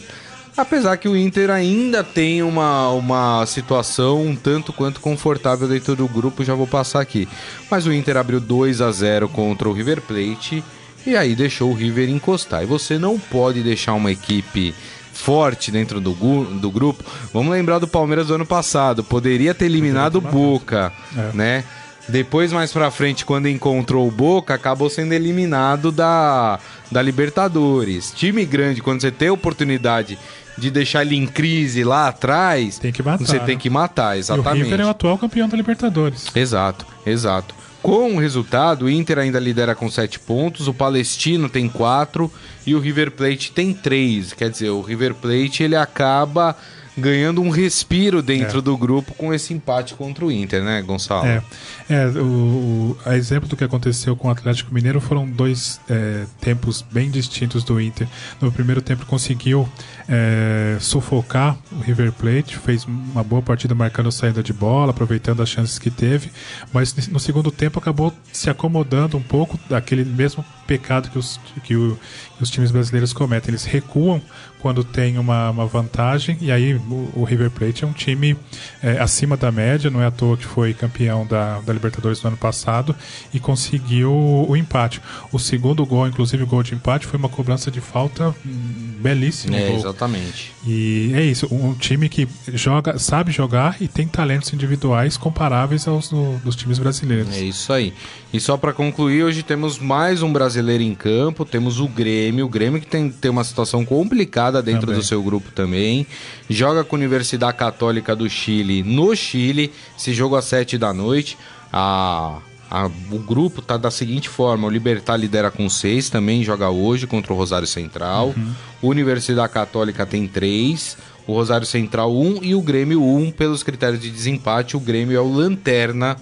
Apesar 0.56 0.96
que 0.96 1.08
o 1.08 1.16
Inter 1.16 1.48
ainda 1.48 2.02
tem 2.02 2.42
uma, 2.42 2.88
uma 2.88 3.46
situação 3.46 4.20
um 4.20 4.34
tanto 4.34 4.72
quanto 4.72 5.00
confortável 5.00 5.68
dentro 5.68 5.94
do 5.94 6.08
grupo, 6.08 6.44
já 6.44 6.56
vou 6.56 6.66
passar 6.66 7.00
aqui. 7.00 7.28
Mas 7.70 7.86
o 7.86 7.92
Inter 7.92 8.16
abriu 8.16 8.40
2 8.40 8.80
a 8.80 8.90
0 8.90 9.28
contra 9.28 9.68
o 9.68 9.72
River 9.72 10.00
Plate 10.00 10.64
e 11.06 11.16
aí 11.16 11.36
deixou 11.36 11.70
o 11.70 11.74
River 11.74 12.08
encostar. 12.08 12.64
E 12.64 12.66
você 12.66 12.98
não 12.98 13.16
pode 13.16 13.62
deixar 13.62 13.94
uma 13.94 14.10
equipe 14.10 14.74
forte 15.12 15.70
dentro 15.70 16.00
do, 16.00 16.12
do 16.12 16.70
grupo. 16.72 17.04
Vamos 17.32 17.52
lembrar 17.52 17.78
do 17.78 17.86
Palmeiras 17.86 18.26
do 18.26 18.34
ano 18.34 18.46
passado, 18.46 19.04
poderia 19.04 19.54
ter 19.54 19.66
eliminado 19.66 20.16
o 20.16 20.20
Boca, 20.20 20.92
é. 21.16 21.36
né? 21.36 21.64
Depois, 22.08 22.52
mais 22.52 22.72
pra 22.72 22.90
frente, 22.90 23.24
quando 23.24 23.48
encontrou 23.48 24.08
o 24.08 24.10
Boca, 24.10 24.54
acabou 24.54 24.88
sendo 24.88 25.12
eliminado 25.12 25.92
da, 25.92 26.58
da 26.90 27.02
Libertadores. 27.02 28.12
Time 28.12 28.44
grande, 28.46 28.80
quando 28.80 29.02
você 29.02 29.10
tem 29.10 29.28
a 29.28 29.32
oportunidade 29.32 30.18
de 30.56 30.70
deixar 30.70 31.02
ele 31.02 31.16
em 31.16 31.26
crise 31.26 31.84
lá 31.84 32.08
atrás, 32.08 32.78
tem 32.78 32.90
que 32.90 33.02
matar, 33.02 33.24
você 33.24 33.38
né? 33.38 33.44
tem 33.44 33.58
que 33.58 33.70
matar, 33.70 34.18
exatamente. 34.18 34.58
E 34.58 34.62
o 34.62 34.64
River 34.64 34.80
é 34.80 34.86
o 34.86 34.88
atual 34.88 35.18
campeão 35.18 35.48
da 35.48 35.56
Libertadores. 35.56 36.26
Exato, 36.34 36.86
exato. 37.06 37.54
Com 37.80 38.16
o 38.16 38.18
resultado, 38.18 38.86
o 38.86 38.90
Inter 38.90 39.18
ainda 39.18 39.38
lidera 39.38 39.74
com 39.74 39.88
7 39.88 40.18
pontos, 40.18 40.66
o 40.66 40.74
Palestino 40.74 41.48
tem 41.48 41.68
4 41.68 42.30
e 42.66 42.74
o 42.74 42.80
River 42.80 43.12
Plate 43.12 43.52
tem 43.52 43.72
3. 43.72 44.32
Quer 44.32 44.50
dizer, 44.50 44.70
o 44.70 44.80
River 44.80 45.14
Plate 45.14 45.62
ele 45.62 45.76
acaba 45.76 46.56
ganhando 46.98 47.40
um 47.40 47.50
respiro 47.50 48.22
dentro 48.22 48.58
é. 48.58 48.62
do 48.62 48.76
grupo 48.76 49.14
com 49.14 49.32
esse 49.32 49.54
empate 49.54 49.94
contra 49.94 50.24
o 50.24 50.32
Inter, 50.32 50.62
né, 50.62 50.82
Gonçalo? 50.82 51.26
É, 51.26 51.42
é 51.88 52.06
o, 52.06 52.22
o 52.24 52.98
a 53.04 53.16
exemplo 53.16 53.48
do 53.48 53.56
que 53.56 53.64
aconteceu 53.64 54.16
com 54.16 54.28
o 54.28 54.30
Atlético 54.30 54.72
Mineiro 54.72 55.00
foram 55.00 55.28
dois 55.28 55.80
é, 55.88 56.24
tempos 56.40 56.82
bem 56.82 57.10
distintos 57.10 57.64
do 57.64 57.80
Inter. 57.80 58.06
No 58.40 58.50
primeiro 58.52 58.82
tempo 58.82 59.06
conseguiu 59.06 59.68
é, 60.08 60.76
sufocar 60.80 61.56
o 61.72 61.80
River 61.80 62.12
Plate, 62.12 62.56
fez 62.56 62.84
uma 62.84 63.22
boa 63.22 63.42
partida 63.42 63.74
marcando 63.74 64.10
saída 64.10 64.42
de 64.42 64.52
bola, 64.52 64.90
aproveitando 64.90 65.42
as 65.42 65.48
chances 65.48 65.78
que 65.78 65.90
teve, 65.90 66.30
mas 66.72 67.08
no 67.08 67.20
segundo 67.20 67.50
tempo 67.50 67.78
acabou 67.78 68.12
se 68.32 68.50
acomodando 68.50 69.16
um 69.16 69.22
pouco 69.22 69.58
daquele 69.68 70.04
mesmo 70.04 70.44
pecado 70.66 71.10
que 71.10 71.18
os, 71.18 71.40
que, 71.64 71.74
o, 71.74 71.98
que 72.36 72.42
os 72.42 72.50
times 72.50 72.70
brasileiros 72.70 73.12
cometem. 73.12 73.50
Eles 73.50 73.64
recuam 73.64 74.20
quando 74.60 74.82
tem 74.84 75.18
uma, 75.18 75.50
uma 75.50 75.66
vantagem, 75.66 76.36
e 76.40 76.50
aí 76.50 76.74
o, 77.14 77.24
River 77.24 77.50
Plate 77.50 77.84
é 77.84 77.86
um 77.86 77.92
time 77.92 78.36
é, 78.82 78.98
acima 78.98 79.36
da 79.36 79.50
média, 79.50 79.90
não 79.90 80.00
é 80.00 80.06
à 80.06 80.10
toa 80.10 80.36
que 80.36 80.44
foi 80.44 80.72
campeão 80.74 81.26
da, 81.26 81.60
da 81.60 81.72
Libertadores 81.72 82.22
no 82.22 82.28
ano 82.28 82.36
passado 82.36 82.94
e 83.32 83.40
conseguiu 83.40 84.12
o, 84.12 84.50
o 84.50 84.56
empate. 84.56 85.00
O 85.32 85.38
segundo 85.38 85.84
gol, 85.84 86.06
inclusive 86.06 86.42
o 86.42 86.46
gol 86.46 86.62
de 86.62 86.74
empate, 86.74 87.06
foi 87.06 87.18
uma 87.18 87.28
cobrança 87.28 87.70
de 87.70 87.80
falta 87.80 88.34
belíssima. 88.44 89.56
É, 89.56 89.74
exatamente. 89.74 90.52
E 90.66 91.12
é 91.14 91.22
isso, 91.22 91.46
um 91.50 91.74
time 91.74 92.08
que 92.08 92.28
joga, 92.52 92.98
sabe 92.98 93.32
jogar 93.32 93.76
e 93.80 93.88
tem 93.88 94.06
talentos 94.06 94.52
individuais 94.52 95.16
comparáveis 95.16 95.86
aos 95.86 96.08
do, 96.08 96.38
dos 96.38 96.56
times 96.56 96.78
brasileiros. 96.78 97.34
É 97.34 97.40
isso 97.40 97.72
aí. 97.72 97.92
E 98.32 98.40
só 98.40 98.56
para 98.56 98.72
concluir, 98.72 99.24
hoje 99.24 99.42
temos 99.42 99.78
mais 99.78 100.22
um 100.22 100.32
brasileiro 100.32 100.82
em 100.82 100.94
campo, 100.94 101.44
temos 101.44 101.80
o 101.80 101.88
Grêmio, 101.88 102.44
o 102.44 102.48
Grêmio 102.48 102.80
que 102.80 102.86
tem, 102.86 103.10
tem 103.10 103.30
uma 103.30 103.44
situação 103.44 103.84
complicada 103.84 104.62
dentro 104.62 104.82
também. 104.82 104.96
do 104.96 105.02
seu 105.02 105.22
grupo 105.22 105.50
também. 105.52 106.06
Joga 106.50 106.77
com 106.84 106.96
a 106.96 106.98
Universidade 106.98 107.56
Católica 107.56 108.14
do 108.14 108.28
Chile 108.28 108.82
no 108.82 109.14
Chile, 109.14 109.72
esse 109.98 110.12
jogo 110.12 110.36
às 110.36 110.44
7 110.46 110.78
da 110.78 110.92
noite. 110.92 111.38
A, 111.72 112.38
a, 112.70 112.86
o 112.86 113.18
grupo 113.18 113.60
tá 113.60 113.76
da 113.76 113.90
seguinte 113.90 114.28
forma: 114.28 114.66
o 114.66 114.70
Libertar 114.70 115.16
lidera 115.16 115.50
com 115.50 115.68
6, 115.68 116.10
também 116.10 116.42
joga 116.42 116.70
hoje 116.70 117.06
contra 117.06 117.32
o 117.32 117.36
Rosário 117.36 117.66
Central. 117.66 118.34
Uhum. 118.36 118.52
Universidade 118.82 119.52
Católica 119.52 120.06
tem 120.06 120.26
3 120.26 120.96
o 121.28 121.34
Rosário 121.34 121.66
Central 121.66 122.10
1 122.16 122.42
e 122.42 122.54
o 122.54 122.62
Grêmio 122.62 123.04
1 123.04 123.32
pelos 123.32 123.62
critérios 123.62 124.00
de 124.00 124.10
desempate. 124.10 124.78
O 124.78 124.80
Grêmio 124.80 125.14
é 125.14 125.20
o 125.20 125.30
lanterna 125.30 126.16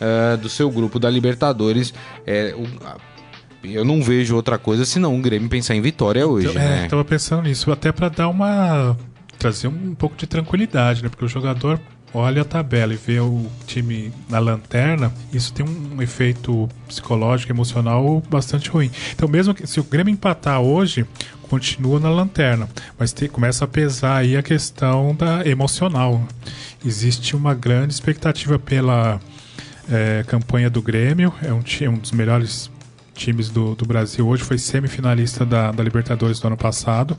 uh, 0.00 0.36
do 0.36 0.48
seu 0.48 0.70
grupo 0.70 1.00
da 1.00 1.10
Libertadores. 1.10 1.92
É, 2.24 2.54
o, 2.56 2.64
eu 3.68 3.84
não 3.84 4.00
vejo 4.00 4.36
outra 4.36 4.58
coisa 4.58 4.84
senão 4.84 5.16
o 5.16 5.20
Grêmio 5.20 5.48
pensar 5.48 5.74
em 5.74 5.80
vitória 5.80 6.24
hoje. 6.26 6.48
Então, 6.48 6.62
é, 6.62 6.86
tava 6.86 7.04
pensando 7.04 7.42
nisso, 7.42 7.72
até 7.72 7.90
para 7.90 8.08
dar 8.08 8.28
uma. 8.28 8.96
Trazer 9.38 9.68
um 9.68 9.94
pouco 9.94 10.16
de 10.16 10.26
tranquilidade, 10.26 11.02
né? 11.02 11.08
Porque 11.08 11.24
o 11.24 11.28
jogador 11.28 11.80
olha 12.14 12.42
a 12.42 12.44
tabela 12.44 12.92
e 12.92 12.96
vê 12.96 13.20
o 13.20 13.46
time 13.66 14.12
na 14.28 14.38
lanterna, 14.38 15.12
isso 15.32 15.52
tem 15.52 15.64
um 15.66 16.00
efeito 16.02 16.68
psicológico, 16.86 17.50
emocional 17.52 18.22
bastante 18.28 18.68
ruim. 18.68 18.90
Então, 19.14 19.28
mesmo 19.28 19.54
que 19.54 19.66
se 19.66 19.80
o 19.80 19.84
Grêmio 19.84 20.12
empatar 20.12 20.60
hoje, 20.60 21.06
continua 21.48 21.98
na 21.98 22.10
lanterna, 22.10 22.68
mas 22.98 23.12
te, 23.12 23.28
começa 23.28 23.64
a 23.64 23.68
pesar 23.68 24.16
aí 24.16 24.36
a 24.36 24.42
questão 24.42 25.14
da 25.14 25.46
emocional. 25.46 26.22
Existe 26.84 27.34
uma 27.34 27.54
grande 27.54 27.94
expectativa 27.94 28.58
pela 28.58 29.20
é, 29.90 30.24
campanha 30.26 30.68
do 30.68 30.82
Grêmio, 30.82 31.32
é 31.42 31.52
um, 31.52 31.62
é 31.80 31.88
um 31.88 31.98
dos 31.98 32.12
melhores 32.12 32.70
times 33.14 33.50
do, 33.50 33.74
do 33.74 33.84
Brasil 33.84 34.26
hoje, 34.26 34.42
foi 34.42 34.58
semifinalista 34.58 35.44
da, 35.44 35.70
da 35.70 35.82
Libertadores 35.82 36.40
do 36.40 36.46
ano 36.46 36.56
passado. 36.56 37.16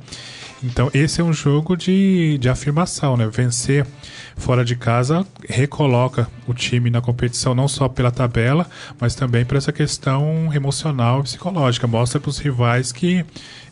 Então, 0.64 0.90
esse 0.94 1.20
é 1.20 1.24
um 1.24 1.34
jogo 1.34 1.76
de, 1.76 2.38
de 2.38 2.48
afirmação, 2.48 3.18
né? 3.18 3.28
Vencer 3.28 3.86
fora 4.38 4.64
de 4.64 4.76
casa 4.76 5.26
recoloca 5.48 6.28
o 6.48 6.54
time 6.54 6.90
na 6.90 7.02
competição, 7.02 7.54
não 7.54 7.68
só 7.68 7.88
pela 7.88 8.12
tabela, 8.12 8.68
mas 9.00 9.14
também 9.14 9.46
por 9.46 9.58
essa 9.58 9.72
questão 9.72 10.50
emocional 10.54 11.20
e 11.20 11.24
psicológica. 11.24 11.86
Mostra 11.86 12.20
para 12.20 12.30
os 12.30 12.38
rivais 12.38 12.92
que 12.92 13.26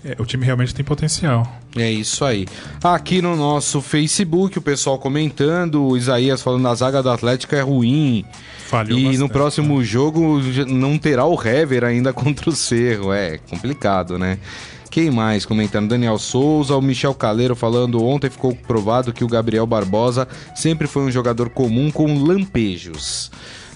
é, 0.04 0.16
o 0.20 0.26
time 0.26 0.46
realmente 0.46 0.74
tem 0.74 0.84
potencial. 0.84 1.60
É 1.76 1.90
isso 1.90 2.26
aí. 2.26 2.46
Aqui 2.84 3.22
no 3.22 3.36
nosso 3.36 3.82
Facebook, 3.82 4.58
o 4.58 4.62
pessoal 4.62 5.00
comentando, 5.00 5.84
o 5.84 5.98
Isaías 5.98 6.42
falando 6.42 6.68
a 6.68 6.76
zaga 6.76 7.02
do 7.02 7.10
Atlético 7.10 7.56
é 7.56 7.62
ruim. 7.62 8.26
Falhou 8.68 8.98
e 8.98 9.04
bastante, 9.04 9.20
no 9.20 9.30
próximo 9.30 9.80
né? 9.80 9.84
jogo 9.84 10.40
não 10.68 10.98
terá 10.98 11.26
o 11.26 11.42
Hever 11.42 11.84
ainda 11.84 12.12
contra 12.14 12.50
o 12.50 12.56
Cerro. 12.56 13.14
É 13.14 13.38
complicado, 13.38 14.18
né? 14.20 14.38
Quem 14.92 15.10
mais 15.10 15.46
comentando? 15.46 15.88
Daniel 15.88 16.20
Souza, 16.20 16.76
o 16.76 16.82
Michel 16.82 17.14
Caleiro 17.14 17.56
falando 17.56 18.04
ontem 18.04 18.30
ficou 18.30 18.54
provado 18.54 19.14
que 19.14 19.24
o 19.24 19.28
Gabriel 19.28 19.66
Barbosa 19.66 20.28
sempre 20.54 20.86
foi 20.86 21.04
um 21.04 21.10
jogador 21.10 21.50
comum 21.50 21.90
com 21.90 22.22
lampejos. 22.22 23.32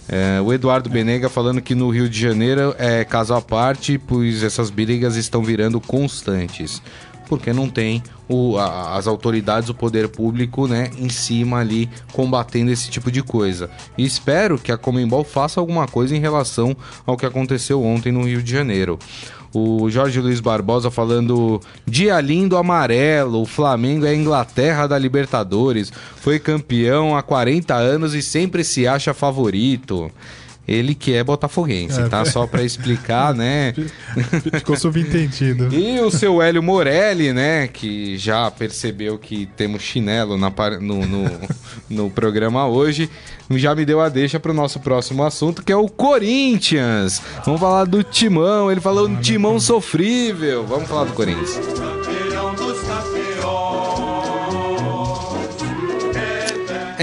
É, 0.10 0.42
o 0.42 0.52
Eduardo 0.52 0.90
Benega 0.90 1.30
falando 1.30 1.62
que 1.62 1.74
no 1.74 1.90
Rio 1.90 2.10
de 2.10 2.20
Janeiro 2.20 2.76
é 2.78 3.06
caso 3.06 3.34
à 3.34 3.42
parte, 3.42 3.98
pois 3.98 4.44
essas 4.44 4.70
brigas 4.70 5.16
estão 5.16 5.42
virando 5.42 5.80
constantes. 5.80 6.82
Porque 7.30 7.54
não 7.54 7.70
tem 7.70 8.04
o, 8.28 8.58
a, 8.58 8.98
as 8.98 9.08
autoridades, 9.08 9.70
o 9.70 9.74
poder 9.74 10.10
público, 10.10 10.68
né, 10.68 10.92
em 11.00 11.08
cima 11.08 11.60
ali 11.60 11.90
combatendo 12.12 12.72
esse 12.72 12.90
tipo 12.90 13.10
de 13.10 13.24
coisa. 13.24 13.70
E 13.98 14.04
espero 14.06 14.60
que 14.60 14.72
a 14.72 14.78
Comembol 14.78 15.24
faça 15.24 15.62
alguma 15.62 15.88
coisa 15.88 16.14
em 16.14 16.20
relação 16.20 16.76
ao 17.06 17.16
que 17.16 17.26
aconteceu 17.26 17.82
ontem 17.82 18.12
no 18.12 18.26
Rio 18.26 18.44
de 18.44 18.52
Janeiro. 18.52 19.00
O 19.58 19.90
Jorge 19.90 20.20
Luiz 20.20 20.42
Barbosa 20.42 20.92
falando: 20.92 21.62
dia 21.88 22.20
lindo 22.20 22.58
amarelo, 22.58 23.42
o 23.42 23.46
Flamengo 23.46 24.06
é 24.06 24.10
a 24.10 24.16
Inglaterra 24.16 24.86
da 24.86 25.00
Libertadores, 25.00 25.94
foi 26.18 26.40
campeão 26.40 27.16
há 27.16 27.24
40 27.24 27.74
anos 27.74 28.14
e 28.14 28.22
sempre 28.22 28.66
se 28.66 28.86
acha 28.86 29.14
favorito. 29.14 30.12
Ele 30.68 30.96
que 30.96 31.14
é 31.14 31.24
botafoguense, 31.24 32.02
é, 32.02 32.08
tá? 32.08 32.26
Só 32.26 32.48
para 32.48 32.64
explicar, 32.64 33.34
né? 33.34 33.74
Ficou 34.58 34.76
subentendido. 34.76 35.74
e 35.74 36.00
o 36.00 36.10
seu 36.10 36.42
Hélio 36.42 36.64
Morelli, 36.64 37.32
né? 37.34 37.68
Que 37.68 38.18
já 38.18 38.50
percebeu 38.50 39.18
que 39.18 39.46
temos 39.58 39.82
chinelo 39.84 40.38
na, 40.38 40.52
no, 40.82 41.06
no, 41.06 41.32
no 41.90 42.10
programa 42.10 42.68
hoje, 42.68 43.10
já 43.52 43.76
me 43.76 43.86
deu 43.86 44.02
a 44.02 44.10
deixa 44.10 44.40
para 44.40 44.52
o 44.52 44.56
nosso 44.56 44.80
próximo 44.80 45.24
assunto, 45.24 45.64
que 45.64 45.72
é 45.72 45.78
o 45.78 45.88
Corinthians. 45.88 47.22
Vamos 47.46 47.62
falar 47.62 47.86
do 47.86 48.04
Timão. 48.04 48.72
Ele 48.72 48.82
falou 48.82 49.08
um 49.08 49.16
Timão 49.18 49.60
sofrível. 49.60 50.66
Vamos 50.66 50.88
falar 50.88 51.06
do 51.06 51.14
Corinthians. 51.14 51.60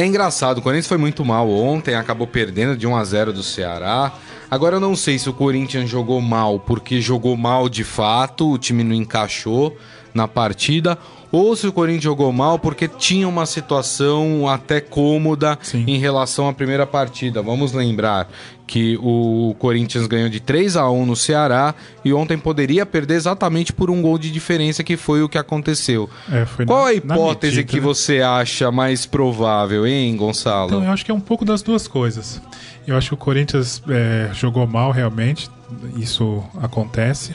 É 0.02 0.04
engraçado, 0.04 0.58
o 0.58 0.62
Corinthians 0.62 0.88
foi 0.88 0.98
muito 0.98 1.24
mal 1.24 1.48
ontem, 1.48 1.94
acabou 1.94 2.26
perdendo 2.26 2.76
de 2.76 2.88
1 2.88 2.96
a 2.96 3.04
0 3.04 3.32
do 3.32 3.40
Ceará. 3.40 4.12
Agora 4.50 4.74
eu 4.74 4.80
não 4.80 4.96
sei 4.96 5.16
se 5.16 5.30
o 5.30 5.32
Corinthians 5.32 5.88
jogou 5.88 6.20
mal 6.20 6.58
porque 6.58 7.00
jogou 7.00 7.36
mal 7.36 7.68
de 7.68 7.84
fato, 7.84 8.50
o 8.50 8.58
time 8.58 8.82
não 8.82 8.96
encaixou 8.96 9.76
na 10.12 10.26
partida, 10.26 10.98
ou 11.32 11.56
se 11.56 11.66
o 11.66 11.72
Corinthians 11.72 12.04
jogou 12.04 12.30
mal 12.30 12.58
porque 12.58 12.86
tinha 12.86 13.26
uma 13.26 13.46
situação 13.46 14.46
até 14.46 14.80
cômoda 14.80 15.58
Sim. 15.62 15.84
em 15.88 15.98
relação 15.98 16.46
à 16.46 16.52
primeira 16.52 16.86
partida. 16.86 17.40
Vamos 17.40 17.72
lembrar 17.72 18.28
que 18.66 18.98
o 19.02 19.54
Corinthians 19.58 20.06
ganhou 20.06 20.28
de 20.28 20.40
3 20.40 20.76
a 20.76 20.88
1 20.88 21.06
no 21.06 21.16
Ceará 21.16 21.74
e 22.04 22.12
ontem 22.12 22.38
poderia 22.38 22.86
perder 22.86 23.14
exatamente 23.14 23.72
por 23.72 23.90
um 23.90 24.00
gol 24.00 24.18
de 24.18 24.30
diferença 24.30 24.84
que 24.84 24.96
foi 24.96 25.22
o 25.22 25.28
que 25.28 25.38
aconteceu. 25.38 26.08
É, 26.30 26.46
Qual 26.64 26.84
na, 26.84 26.88
a 26.88 26.94
hipótese 26.94 27.56
medida, 27.56 27.70
que 27.70 27.76
né? 27.76 27.82
você 27.82 28.20
acha 28.20 28.70
mais 28.70 29.04
provável, 29.04 29.86
hein, 29.86 30.16
Gonçalo? 30.16 30.68
Então, 30.68 30.84
eu 30.84 30.90
acho 30.90 31.04
que 31.04 31.10
é 31.10 31.14
um 31.14 31.20
pouco 31.20 31.44
das 31.44 31.62
duas 31.62 31.88
coisas. 31.88 32.40
Eu 32.86 32.96
acho 32.96 33.08
que 33.08 33.14
o 33.14 33.18
Corinthians 33.18 33.82
é, 33.88 34.30
jogou 34.32 34.66
mal 34.66 34.90
realmente, 34.90 35.50
isso 35.96 36.42
acontece. 36.60 37.34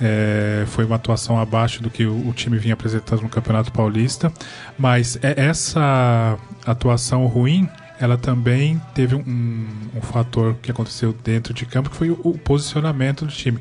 É, 0.00 0.64
foi 0.66 0.84
uma 0.84 0.96
atuação 0.96 1.38
abaixo 1.40 1.82
do 1.82 1.88
que 1.88 2.06
o, 2.06 2.32
time 2.34 2.58
vinha 2.58 2.74
apresentando 2.74 3.22
no 3.22 3.28
Campeonato 3.28 3.72
Paulista, 3.72 4.32
mas 4.78 5.18
é, 5.22 5.46
essa 5.46 6.38
atuação 6.66 7.26
ruim 7.26 7.68
ela 7.98 8.18
também 8.18 8.80
teve 8.94 9.14
um, 9.14 9.66
um, 9.94 10.00
fator 10.02 10.54
que 10.60 10.70
aconteceu 10.70 11.14
dentro 11.24 11.54
de 11.54 11.64
campo, 11.64 11.88
que 11.88 11.96
foi 11.96 12.10
o, 12.10 12.38
posicionamento 12.38 13.24
do 13.24 13.32
time. 13.32 13.58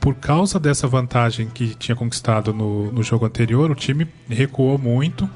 Por 0.00 0.14
causa 0.14 0.58
dessa 0.58 0.88
vantagem 0.88 1.48
que 1.48 1.74
tinha 1.74 1.94
conquistado 1.94 2.52
no, 2.52 2.90
no 2.90 3.02
jogo 3.02 3.26
anterior, 3.26 3.70
o 3.70 3.74
time 3.74 4.08
recuou 4.28 4.76
muito, 4.76 5.28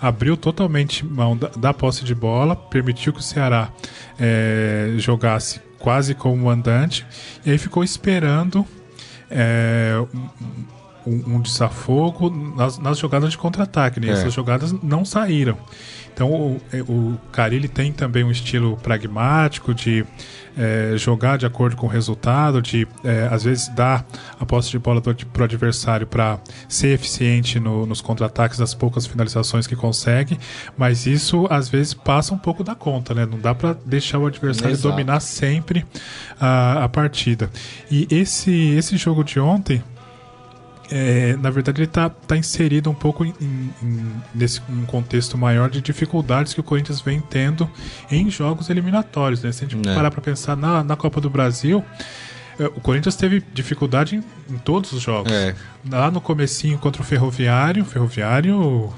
abriu 0.00 0.36
totalmente 0.36 1.04
mão 1.04 1.36
da, 1.36 1.48
da 1.48 1.74
posse 1.74 2.04
de 2.04 2.14
bola, 2.14 2.56
permitiu 2.56 3.12
que 3.12 3.18
o 3.18 3.22
Ceará 3.22 3.70
é, 4.18 4.94
jogasse 4.96 5.60
quase 5.78 6.14
como 6.14 6.36
mandante, 6.36 7.04
e 7.44 7.50
aí 7.50 7.58
ficou 7.58 7.82
esperando 7.82 8.66
é, 9.34 9.94
um, 11.06 11.36
um, 11.36 11.40
desafogo 11.40 12.30
nas, 12.30 12.78
nas, 12.78 12.98
jogadas 12.98 13.30
de 13.30 13.38
contra-ataque. 13.38 14.00
Né? 14.00 14.08
É. 14.08 14.10
Essas 14.12 14.32
jogadas 14.32 14.72
não 14.82 15.04
saíram. 15.04 15.56
Então 16.14 16.30
o, 16.30 16.60
o 16.88 17.18
Carilli 17.32 17.68
tem 17.68 17.92
também 17.92 18.22
um 18.22 18.30
estilo 18.30 18.76
pragmático 18.76 19.74
de 19.74 20.04
é, 20.56 20.94
jogar 20.96 21.38
de 21.38 21.46
acordo 21.46 21.76
com 21.76 21.86
o 21.86 21.88
resultado, 21.88 22.60
de 22.60 22.86
é, 23.02 23.28
às 23.30 23.44
vezes 23.44 23.68
dar 23.68 24.06
a 24.38 24.44
posse 24.44 24.70
de 24.70 24.78
bola 24.78 25.00
para 25.00 25.40
o 25.40 25.44
adversário 25.44 26.06
para 26.06 26.38
ser 26.68 26.88
eficiente 26.88 27.58
no, 27.58 27.86
nos 27.86 28.00
contra-ataques 28.00 28.58
das 28.58 28.74
poucas 28.74 29.06
finalizações 29.06 29.66
que 29.66 29.74
consegue, 29.74 30.38
mas 30.76 31.06
isso 31.06 31.46
às 31.48 31.68
vezes 31.68 31.94
passa 31.94 32.34
um 32.34 32.38
pouco 32.38 32.62
da 32.62 32.74
conta, 32.74 33.14
né? 33.14 33.26
Não 33.26 33.38
dá 33.38 33.54
para 33.54 33.74
deixar 33.86 34.18
o 34.18 34.26
adversário 34.26 34.72
Exato. 34.72 34.88
dominar 34.88 35.20
sempre 35.20 35.86
a, 36.38 36.84
a 36.84 36.88
partida. 36.88 37.50
E 37.90 38.06
esse, 38.10 38.52
esse 38.76 38.96
jogo 38.96 39.24
de 39.24 39.40
ontem 39.40 39.82
é, 40.94 41.36
na 41.38 41.48
verdade, 41.48 41.80
ele 41.80 41.88
está 41.88 42.10
tá 42.10 42.36
inserido 42.36 42.90
um 42.90 42.94
pouco 42.94 43.24
em, 43.24 43.32
em, 43.40 44.12
nesse 44.34 44.60
um 44.68 44.84
contexto 44.84 45.38
maior 45.38 45.70
de 45.70 45.80
dificuldades 45.80 46.52
que 46.52 46.60
o 46.60 46.62
Corinthians 46.62 47.00
vem 47.00 47.18
tendo 47.18 47.68
em 48.10 48.28
jogos 48.28 48.68
eliminatórios. 48.68 49.42
Né? 49.42 49.50
Se 49.52 49.64
a 49.64 49.68
gente 49.68 49.88
é. 49.88 49.94
parar 49.94 50.10
para 50.10 50.20
pensar 50.20 50.54
na, 50.54 50.84
na 50.84 50.94
Copa 50.94 51.18
do 51.18 51.30
Brasil, 51.30 51.82
é, 52.58 52.66
o 52.66 52.80
Corinthians 52.82 53.16
teve 53.16 53.42
dificuldade 53.54 54.16
em, 54.16 54.54
em 54.54 54.58
todos 54.58 54.92
os 54.92 55.00
jogos. 55.00 55.32
É. 55.32 55.54
Lá 55.90 56.10
no 56.10 56.20
comecinho 56.20 56.76
contra 56.76 57.00
o 57.00 57.04
Ferroviário, 57.04 57.84
o 57.84 57.86
Ferroviário 57.86 58.92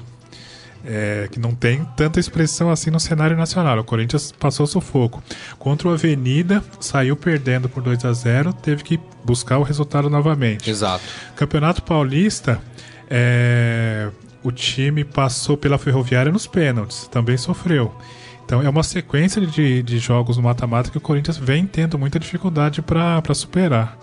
é, 0.85 1.27
que 1.31 1.39
não 1.39 1.53
tem 1.53 1.83
tanta 1.97 2.19
expressão 2.19 2.69
assim 2.69 2.89
no 2.89 2.99
cenário 2.99 3.35
nacional. 3.35 3.77
O 3.79 3.83
Corinthians 3.83 4.31
passou 4.31 4.67
sufoco. 4.67 5.23
Contra 5.57 5.87
o 5.87 5.91
Avenida, 5.91 6.63
saiu 6.79 7.15
perdendo 7.15 7.67
por 7.67 7.81
2 7.81 8.05
a 8.05 8.13
0 8.13 8.53
teve 8.53 8.83
que 8.83 8.99
buscar 9.23 9.57
o 9.57 9.63
resultado 9.63 10.09
novamente. 10.09 10.69
Exato. 10.69 11.03
Campeonato 11.35 11.81
Paulista, 11.83 12.61
é, 13.09 14.09
o 14.43 14.51
time 14.51 15.03
passou 15.03 15.57
pela 15.57 15.77
Ferroviária 15.77 16.31
nos 16.31 16.47
pênaltis, 16.47 17.07
também 17.07 17.37
sofreu. 17.37 17.93
Então 18.45 18.61
é 18.61 18.69
uma 18.69 18.83
sequência 18.83 19.41
de, 19.41 19.81
de 19.81 19.97
jogos 19.97 20.37
no 20.37 20.43
mata-mata 20.43 20.91
que 20.91 20.97
o 20.97 21.01
Corinthians 21.01 21.37
vem 21.37 21.65
tendo 21.65 21.97
muita 21.97 22.19
dificuldade 22.19 22.81
para 22.81 23.33
superar. 23.33 23.97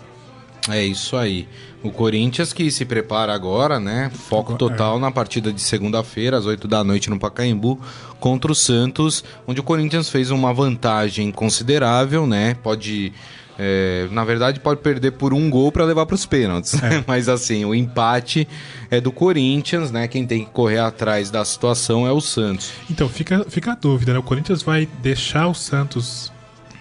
É 0.69 0.83
isso 0.83 1.17
aí. 1.17 1.47
O 1.83 1.91
Corinthians 1.91 2.53
que 2.53 2.71
se 2.71 2.85
prepara 2.85 3.33
agora, 3.33 3.79
né? 3.79 4.09
Foco 4.13 4.55
total 4.55 4.97
é. 4.97 4.99
na 4.99 5.11
partida 5.11 5.51
de 5.51 5.61
segunda-feira, 5.61 6.37
às 6.37 6.45
8 6.45 6.67
da 6.67 6.83
noite, 6.83 7.09
no 7.09 7.19
Pacaembu, 7.19 7.79
contra 8.19 8.51
o 8.51 8.55
Santos, 8.55 9.23
onde 9.45 9.59
o 9.59 9.63
Corinthians 9.63 10.09
fez 10.09 10.31
uma 10.31 10.53
vantagem 10.53 11.31
considerável, 11.31 12.25
né? 12.25 12.55
Pode. 12.63 13.11
É, 13.59 14.07
na 14.09 14.23
verdade, 14.23 14.59
pode 14.59 14.79
perder 14.79 15.11
por 15.11 15.31
um 15.31 15.47
gol 15.47 15.71
para 15.71 15.85
levar 15.85 16.07
para 16.07 16.15
os 16.15 16.25
pênaltis. 16.25 16.81
É. 16.81 17.03
Mas 17.05 17.29
assim, 17.29 17.65
o 17.65 17.75
empate 17.75 18.47
é 18.89 18.99
do 18.99 19.11
Corinthians, 19.11 19.91
né? 19.91 20.07
Quem 20.07 20.25
tem 20.25 20.45
que 20.45 20.51
correr 20.51 20.79
atrás 20.79 21.29
da 21.29 21.43
situação 21.45 22.07
é 22.07 22.11
o 22.11 22.21
Santos. 22.21 22.71
Então, 22.89 23.07
fica, 23.07 23.45
fica 23.47 23.73
a 23.73 23.75
dúvida, 23.75 24.13
né? 24.13 24.19
O 24.19 24.23
Corinthians 24.23 24.63
vai 24.63 24.87
deixar 25.01 25.47
o 25.47 25.53
Santos 25.53 26.32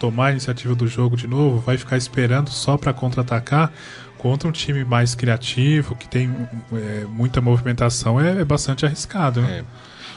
tomar 0.02 0.26
a 0.26 0.30
iniciativa 0.32 0.74
do 0.74 0.88
jogo 0.88 1.16
de 1.16 1.28
novo, 1.28 1.60
vai 1.60 1.78
ficar 1.78 1.96
esperando 1.96 2.50
só 2.50 2.76
para 2.76 2.92
contra-atacar 2.92 3.72
contra 4.18 4.48
um 4.48 4.52
time 4.52 4.84
mais 4.84 5.14
criativo, 5.14 5.94
que 5.94 6.08
tem 6.08 6.28
é, 6.72 7.04
muita 7.08 7.40
movimentação, 7.40 8.20
é, 8.20 8.40
é, 8.40 8.44
bastante 8.44 8.84
arriscado. 8.84 9.40
Né? 9.40 9.64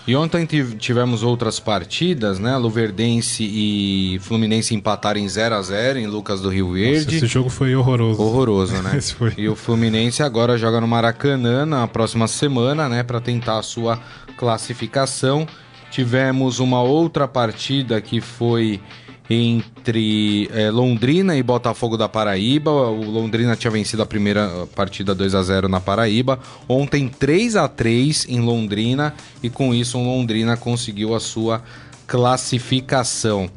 E 0.07 0.15
ontem 0.15 0.47
tivemos 0.79 1.21
outras 1.21 1.59
partidas, 1.59 2.39
né? 2.39 2.55
Luverdense 2.57 3.43
e 3.43 4.19
Fluminense 4.21 4.73
empataram 4.73 5.19
em 5.19 5.27
0 5.27 5.55
a 5.55 5.61
0 5.61 5.99
em 5.99 6.07
Lucas 6.07 6.41
do 6.41 6.49
Rio 6.49 6.73
Verde. 6.73 7.05
Nossa, 7.05 7.17
esse 7.17 7.27
jogo 7.27 7.49
foi 7.49 7.75
horroroso. 7.75 8.21
Horroroso, 8.21 8.81
né? 8.81 8.99
E 9.37 9.47
o 9.47 9.55
Fluminense 9.55 10.21
agora 10.21 10.57
joga 10.57 10.81
no 10.81 10.87
Maracanã 10.87 11.65
na 11.65 11.87
próxima 11.87 12.27
semana, 12.27 12.89
né, 12.89 13.03
para 13.03 13.19
tentar 13.21 13.59
a 13.59 13.63
sua 13.63 13.99
classificação. 14.37 15.47
Tivemos 15.89 16.59
uma 16.59 16.81
outra 16.81 17.27
partida 17.27 17.99
que 18.01 18.19
foi 18.21 18.79
entre 19.29 20.49
é, 20.53 20.69
Londrina 20.69 21.35
e 21.35 21.43
Botafogo 21.43 21.97
da 21.97 22.07
Paraíba. 22.07 22.71
O 22.71 23.09
Londrina 23.09 23.55
tinha 23.55 23.71
vencido 23.71 24.03
a 24.03 24.05
primeira 24.05 24.67
partida 24.75 25.15
2 25.15 25.35
a 25.35 25.41
0 25.41 25.67
na 25.67 25.79
Paraíba. 25.79 26.39
Ontem 26.67 27.07
3 27.07 27.55
a 27.55 27.67
3 27.67 28.27
em 28.29 28.39
Londrina 28.39 29.13
e 29.41 29.49
com 29.49 29.73
isso 29.73 29.97
o 29.97 30.03
Londrina 30.03 30.55
conseguiu 30.55 31.15
a 31.15 31.19
sua 31.19 31.63
classificação. 32.07 33.49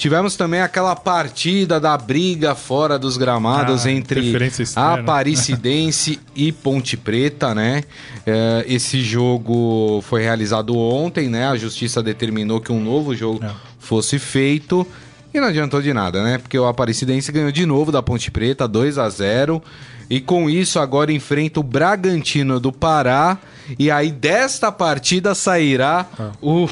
Tivemos 0.00 0.34
também 0.34 0.62
aquela 0.62 0.96
partida 0.96 1.78
da 1.78 1.94
briga 1.94 2.54
fora 2.54 2.98
dos 2.98 3.18
gramados 3.18 3.84
ah, 3.84 3.90
entre 3.90 4.34
Aparecidense 4.74 6.18
e 6.34 6.50
Ponte 6.52 6.96
Preta, 6.96 7.54
né? 7.54 7.84
É, 8.26 8.64
esse 8.66 9.02
jogo 9.02 10.02
foi 10.08 10.22
realizado 10.22 10.74
ontem, 10.74 11.28
né? 11.28 11.46
A 11.48 11.54
justiça 11.54 12.02
determinou 12.02 12.62
que 12.62 12.72
um 12.72 12.82
novo 12.82 13.14
jogo 13.14 13.44
é. 13.44 13.50
fosse 13.78 14.18
feito. 14.18 14.86
E 15.32 15.40
não 15.40 15.48
adiantou 15.48 15.80
de 15.80 15.92
nada, 15.92 16.22
né? 16.22 16.38
Porque 16.38 16.58
o 16.58 16.66
Aparecidense 16.66 17.30
ganhou 17.30 17.52
de 17.52 17.64
novo 17.64 17.92
da 17.92 18.02
Ponte 18.02 18.30
Preta, 18.30 18.66
2 18.66 18.98
a 18.98 19.08
0 19.08 19.62
E 20.08 20.20
com 20.20 20.50
isso 20.50 20.78
agora 20.78 21.12
enfrenta 21.12 21.60
o 21.60 21.62
Bragantino 21.62 22.58
do 22.58 22.72
Pará. 22.72 23.38
E 23.78 23.90
aí 23.90 24.10
desta 24.10 24.72
partida 24.72 25.34
sairá 25.34 26.06
ah. 26.18 26.32
o, 26.42 26.68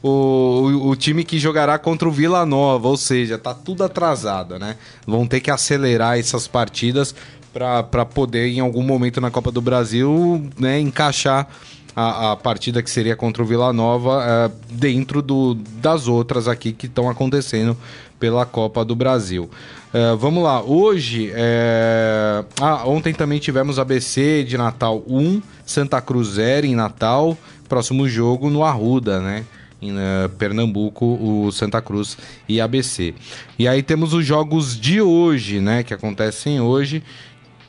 o, 0.00 0.88
o, 0.90 0.96
time 0.96 1.24
que 1.24 1.38
jogará 1.38 1.76
contra 1.78 2.08
o 2.08 2.12
Vila 2.12 2.46
Nova, 2.46 2.86
ou 2.86 2.96
seja, 2.96 3.36
tá 3.36 3.52
tudo 3.52 3.82
atrasado, 3.82 4.58
né? 4.58 4.76
Vão 5.04 5.26
ter 5.26 5.40
que 5.40 5.50
acelerar 5.50 6.18
essas 6.18 6.46
partidas 6.46 7.14
para 7.52 8.04
poder, 8.04 8.48
em 8.48 8.60
algum 8.60 8.82
momento 8.82 9.20
na 9.20 9.30
Copa 9.30 9.50
do 9.50 9.60
Brasil, 9.60 10.50
né, 10.58 10.80
encaixar 10.80 11.48
a, 11.94 12.32
a 12.32 12.36
partida 12.36 12.82
que 12.82 12.90
seria 12.90 13.14
contra 13.14 13.42
o 13.42 13.46
Vila 13.46 13.72
Nova 13.72 14.24
é, 14.24 14.50
dentro 14.70 15.20
do, 15.20 15.54
das 15.54 16.08
outras 16.08 16.48
aqui 16.48 16.72
que 16.72 16.86
estão 16.86 17.08
acontecendo 17.10 17.76
pela 18.18 18.46
Copa 18.46 18.84
do 18.84 18.96
Brasil. 18.96 19.50
É, 19.92 20.14
vamos 20.14 20.42
lá, 20.42 20.62
hoje. 20.62 21.30
É... 21.34 22.44
Ah, 22.60 22.84
ontem 22.86 23.12
também 23.12 23.38
tivemos 23.38 23.78
ABC 23.78 24.42
de 24.44 24.56
Natal 24.56 25.02
1, 25.06 25.42
Santa 25.66 26.00
Cruz 26.00 26.28
0 26.28 26.66
em 26.66 26.74
Natal. 26.74 27.36
Próximo 27.68 28.08
jogo 28.08 28.48
no 28.48 28.64
Arruda, 28.64 29.20
né? 29.20 29.44
em 29.82 29.90
uh, 29.90 30.28
Pernambuco, 30.38 31.04
o 31.04 31.50
Santa 31.50 31.82
Cruz 31.82 32.16
e 32.48 32.60
ABC. 32.60 33.14
E 33.58 33.66
aí 33.66 33.82
temos 33.82 34.14
os 34.14 34.24
jogos 34.24 34.78
de 34.78 35.02
hoje, 35.02 35.58
né, 35.60 35.82
que 35.82 35.92
acontecem 35.92 36.60
hoje. 36.60 37.02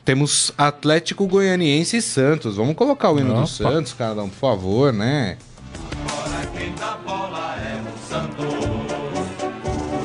Temos 0.04 0.52
Atlético 0.58 1.26
Goianiense 1.26 1.96
e 1.96 2.02
Santos. 2.02 2.56
Vamos 2.56 2.74
colocar 2.74 3.10
o 3.10 3.18
hino 3.18 3.32
Opa. 3.32 3.40
do 3.40 3.46
Santos, 3.46 3.92
Carlão, 3.94 4.28
por 4.28 4.36
favor, 4.36 4.92
né? 4.92 5.38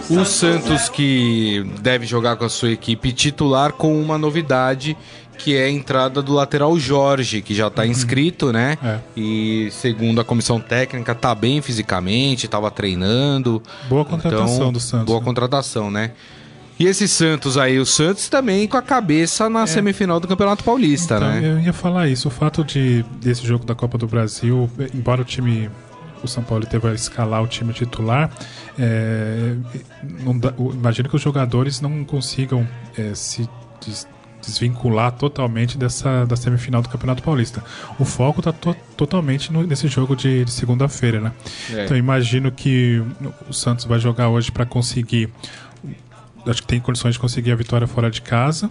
O 0.10 0.26
Santos 0.26 0.90
que 0.90 1.64
deve 1.82 2.06
jogar 2.06 2.38
com 2.38 2.46
a 2.46 2.50
sua 2.50 2.72
equipe 2.72 3.12
titular 3.12 3.74
com 3.74 4.02
uma 4.02 4.18
novidade 4.18 4.98
que 5.40 5.56
é 5.56 5.64
a 5.64 5.70
entrada 5.70 6.22
do 6.22 6.34
lateral 6.34 6.78
Jorge, 6.78 7.42
que 7.42 7.56
já 7.56 7.68
está 7.68 7.84
uhum. 7.84 7.88
inscrito, 7.88 8.52
né? 8.52 8.78
É. 8.84 9.00
E 9.16 9.70
segundo 9.72 10.20
a 10.20 10.26
comissão 10.26 10.60
técnica, 10.60 11.16
tá 11.16 11.34
bem 11.34 11.62
fisicamente, 11.62 12.46
estava 12.46 12.70
treinando. 12.70 13.64
Boa 13.88 14.04
contratação 14.04 14.56
então, 14.56 14.72
do 14.74 14.80
Santos. 14.80 15.06
Boa 15.06 15.20
né? 15.20 15.26
contratação, 15.26 15.90
né? 15.90 16.12
E 16.80 16.88
esse 16.88 17.08
Santos 17.08 17.58
aí, 17.58 17.78
o 17.78 17.86
Santos 17.86 18.30
também 18.30 18.66
com 18.66 18.78
a 18.78 18.82
cabeça 18.82 19.50
na 19.50 19.64
é. 19.64 19.68
semifinal 19.68 20.20
do 20.20 20.28
Campeonato 20.28 20.64
Paulista, 20.64 21.18
então, 21.18 21.28
né? 21.30 21.52
Eu 21.52 21.60
ia 21.60 21.74
falar 21.74 22.08
isso, 22.08 22.30
o 22.30 22.32
fato 22.32 22.64
de 22.64 23.04
desse 23.20 23.46
jogo 23.46 23.66
da 23.66 23.76
Copa 23.76 23.98
do 23.98 24.08
Brasil, 24.08 24.70
embora 24.94 25.22
o 25.22 25.26
time 25.26 25.70
o 26.24 26.28
São 26.28 26.44
Paulo 26.44 26.66
teve 26.66 26.88
a 26.88 26.94
escalar 26.94 27.44
o 27.44 27.48
time 27.48 27.74
titular, 27.74 28.30
é, 28.78 29.56
dá, 30.40 30.54
imagino 30.74 31.10
que 31.10 31.16
os 31.16 31.22
jogadores 31.22 31.82
não 31.82 32.04
consigam 32.04 32.68
é, 32.98 33.14
se 33.14 33.50
desvincular 34.42 35.12
totalmente 35.12 35.78
dessa 35.78 36.26
da 36.26 36.36
semifinal 36.36 36.82
do 36.82 36.90
Campeonato 36.90 37.22
Paulista. 37.22 37.64
O 38.00 38.06
foco 38.06 38.40
está 38.40 38.52
to 38.52 38.76
totalmente 38.96 39.52
no, 39.52 39.64
nesse 39.64 39.88
jogo 39.88 40.16
de, 40.16 40.44
de 40.44 40.52
segunda-feira, 40.52 41.22
né? 41.22 41.32
É. 41.74 41.86
Então 41.86 41.96
imagino 41.96 42.52
que 42.52 43.02
o 43.50 43.54
Santos 43.54 43.86
vai 43.86 44.00
jogar 44.00 44.30
hoje 44.30 44.52
para 44.52 44.66
conseguir 44.66 45.30
acho 46.46 46.62
que 46.62 46.68
tem 46.68 46.80
condições 46.80 47.14
de 47.14 47.20
conseguir 47.20 47.52
a 47.52 47.56
vitória 47.56 47.88
fora 47.88 48.10
de 48.10 48.22
casa, 48.22 48.70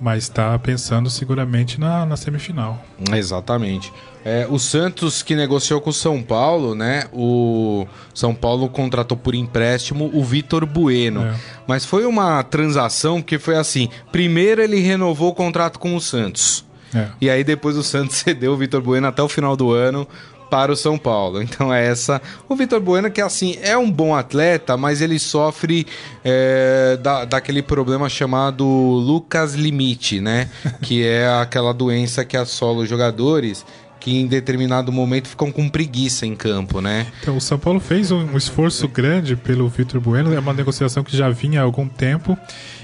mas 0.00 0.24
está 0.24 0.58
pensando 0.58 1.08
seguramente 1.10 1.80
na, 1.80 2.04
na 2.04 2.16
semifinal. 2.16 2.82
Exatamente. 3.12 3.92
É, 4.24 4.46
o 4.50 4.58
Santos 4.58 5.22
que 5.22 5.36
negociou 5.36 5.80
com 5.80 5.90
o 5.90 5.92
São 5.92 6.20
Paulo, 6.22 6.74
né? 6.74 7.04
O 7.12 7.86
São 8.12 8.34
Paulo 8.34 8.68
contratou 8.68 9.16
por 9.16 9.34
empréstimo 9.34 10.10
o 10.12 10.24
Vitor 10.24 10.66
Bueno. 10.66 11.24
É. 11.24 11.34
Mas 11.66 11.84
foi 11.84 12.04
uma 12.04 12.42
transação 12.42 13.22
que 13.22 13.38
foi 13.38 13.56
assim: 13.56 13.88
primeiro 14.10 14.60
ele 14.60 14.80
renovou 14.80 15.30
o 15.30 15.34
contrato 15.34 15.78
com 15.78 15.94
o 15.94 16.00
Santos. 16.00 16.64
É. 16.94 17.06
E 17.20 17.30
aí 17.30 17.44
depois 17.44 17.76
o 17.76 17.82
Santos 17.82 18.16
cedeu 18.18 18.52
o 18.52 18.56
Vitor 18.56 18.80
Bueno 18.80 19.06
até 19.06 19.22
o 19.22 19.28
final 19.28 19.56
do 19.56 19.72
ano 19.72 20.08
para 20.50 20.72
o 20.72 20.76
São 20.76 20.98
Paulo. 20.98 21.42
Então 21.42 21.72
é 21.72 21.86
essa. 21.86 22.20
O 22.48 22.56
Vitor 22.56 22.80
Bueno, 22.80 23.10
que 23.10 23.20
assim, 23.20 23.56
é 23.62 23.76
um 23.76 23.90
bom 23.90 24.14
atleta, 24.14 24.76
mas 24.76 25.00
ele 25.00 25.18
sofre 25.18 25.86
é, 26.24 26.98
da, 27.00 27.24
daquele 27.24 27.62
problema 27.62 28.08
chamado 28.08 28.64
Lucas 28.64 29.54
Limite, 29.54 30.20
né? 30.20 30.48
que 30.82 31.04
é 31.04 31.28
aquela 31.40 31.72
doença 31.72 32.24
que 32.24 32.36
assola 32.36 32.82
os 32.82 32.88
jogadores 32.88 33.64
que 34.06 34.20
em 34.20 34.28
determinado 34.28 34.92
momento 34.92 35.26
ficam 35.26 35.50
com 35.50 35.68
preguiça 35.68 36.24
em 36.24 36.36
campo, 36.36 36.80
né? 36.80 37.08
Então 37.20 37.36
o 37.36 37.40
São 37.40 37.58
Paulo 37.58 37.80
fez 37.80 38.12
um 38.12 38.36
esforço 38.36 38.86
grande 38.86 39.34
pelo 39.34 39.68
Vitor 39.68 40.00
Bueno, 40.00 40.32
é 40.32 40.38
uma 40.38 40.52
negociação 40.52 41.02
que 41.02 41.16
já 41.16 41.28
vinha 41.28 41.60
há 41.60 41.64
algum 41.64 41.88
tempo. 41.88 42.38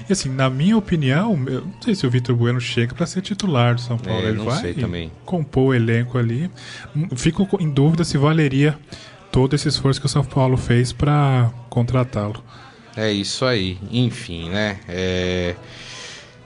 E 0.09 0.13
assim, 0.13 0.29
na 0.29 0.49
minha 0.49 0.77
opinião, 0.77 1.41
eu 1.47 1.61
não 1.61 1.81
sei 1.81 1.95
se 1.95 2.05
o 2.05 2.09
Vitor 2.09 2.35
Bueno 2.35 2.59
chega 2.59 2.93
para 2.93 3.05
ser 3.05 3.21
titular 3.21 3.75
do 3.75 3.81
São 3.81 3.97
Paulo. 3.97 4.21
É, 4.21 4.29
Ele 4.29 4.37
não 4.37 4.45
vai 4.45 4.59
sei 4.61 4.73
também. 4.73 5.11
compor 5.25 5.69
o 5.69 5.73
elenco 5.73 6.17
ali. 6.17 6.49
Fico 7.15 7.47
em 7.59 7.69
dúvida 7.69 8.03
se 8.03 8.17
valeria 8.17 8.77
todo 9.31 9.55
esse 9.55 9.67
esforço 9.67 9.99
que 9.99 10.05
o 10.05 10.09
São 10.09 10.23
Paulo 10.23 10.57
fez 10.57 10.91
para 10.91 11.51
contratá-lo. 11.69 12.43
É 12.95 13.11
isso 13.11 13.45
aí. 13.45 13.77
Enfim, 13.91 14.49
né? 14.49 14.79
É 14.87 15.55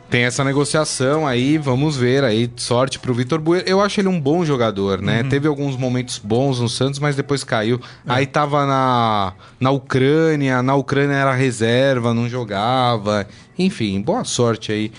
tem 0.09 0.23
essa 0.23 0.43
negociação 0.43 1.27
aí, 1.27 1.57
vamos 1.57 1.97
ver 1.97 2.23
aí, 2.23 2.49
sorte 2.55 2.97
pro 2.97 3.13
Vitor 3.13 3.39
Bueno. 3.39 3.63
Eu 3.67 3.81
acho 3.81 3.99
ele 3.99 4.07
um 4.07 4.19
bom 4.19 4.45
jogador, 4.45 5.01
né? 5.01 5.21
Uhum. 5.21 5.29
Teve 5.29 5.47
alguns 5.47 5.75
momentos 5.75 6.17
bons 6.17 6.59
no 6.59 6.69
Santos, 6.69 6.99
mas 6.99 7.15
depois 7.15 7.43
caiu. 7.43 7.79
É. 8.05 8.13
Aí 8.13 8.25
tava 8.25 8.65
na, 8.65 9.33
na 9.59 9.71
Ucrânia, 9.71 10.63
na 10.63 10.75
Ucrânia 10.75 11.15
era 11.15 11.33
reserva, 11.33 12.13
não 12.13 12.29
jogava. 12.29 13.27
Enfim, 13.59 14.01
boa 14.01 14.23
sorte 14.23 14.71
aí 14.71 14.91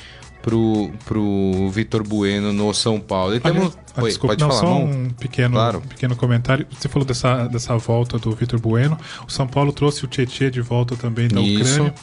pro, 0.42 0.90
pro 1.04 1.68
Vitor 1.70 2.06
Bueno 2.06 2.52
no 2.52 2.72
São 2.74 3.00
Paulo. 3.00 3.34
E 3.34 3.40
temos... 3.40 3.78
Ah, 3.96 4.02
Oi, 4.02 4.10
desculpa, 4.10 4.36
pode 4.36 4.44
não, 4.44 4.50
falar, 4.50 4.60
só 4.60 4.78
um 4.78 5.08
pequeno, 5.10 5.54
claro. 5.54 5.80
pequeno 5.80 6.14
comentário. 6.14 6.66
Você 6.70 6.88
falou 6.88 7.06
dessa, 7.06 7.46
dessa 7.48 7.76
volta 7.76 8.18
do 8.18 8.30
Vitor 8.32 8.60
Bueno. 8.60 8.96
O 9.26 9.30
São 9.30 9.46
Paulo 9.46 9.72
trouxe 9.72 10.04
o 10.04 10.08
Tietchan 10.08 10.50
de 10.50 10.60
volta 10.60 10.96
também 10.96 11.28
da 11.28 11.40
Isso. 11.40 11.72
Ucrânia. 11.72 11.94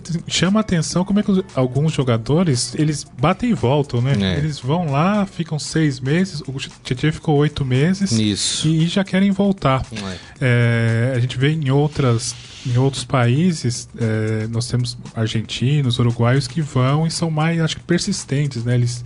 Chama 0.26 0.60
a 0.60 0.62
atenção 0.62 1.04
como 1.04 1.20
é 1.20 1.22
que 1.22 1.44
alguns 1.54 1.92
jogadores 1.92 2.74
eles 2.76 3.04
batem 3.04 3.50
e 3.50 3.54
voltam, 3.54 4.00
né? 4.00 4.14
É. 4.20 4.38
Eles 4.38 4.58
vão 4.58 4.90
lá, 4.90 5.26
ficam 5.26 5.58
seis 5.58 6.00
meses, 6.00 6.40
o 6.42 6.52
Tietchan 6.82 7.12
ficou 7.12 7.36
oito 7.36 7.64
meses 7.64 8.12
Isso. 8.12 8.68
E, 8.68 8.84
e 8.84 8.86
já 8.86 9.04
querem 9.04 9.30
voltar. 9.30 9.84
É. 9.92 10.18
É, 10.40 11.12
a 11.16 11.20
gente 11.20 11.38
vê 11.38 11.50
em 11.50 11.70
outras 11.70 12.34
em 12.64 12.78
outros 12.78 13.02
países, 13.04 13.88
é, 13.98 14.46
nós 14.46 14.68
temos 14.68 14.96
argentinos, 15.16 15.98
uruguaios 15.98 16.46
que 16.46 16.62
vão 16.62 17.04
e 17.06 17.10
são 17.10 17.28
mais, 17.28 17.60
acho 17.60 17.76
que, 17.76 17.82
persistentes, 17.82 18.64
né? 18.64 18.74
Eles 18.76 19.04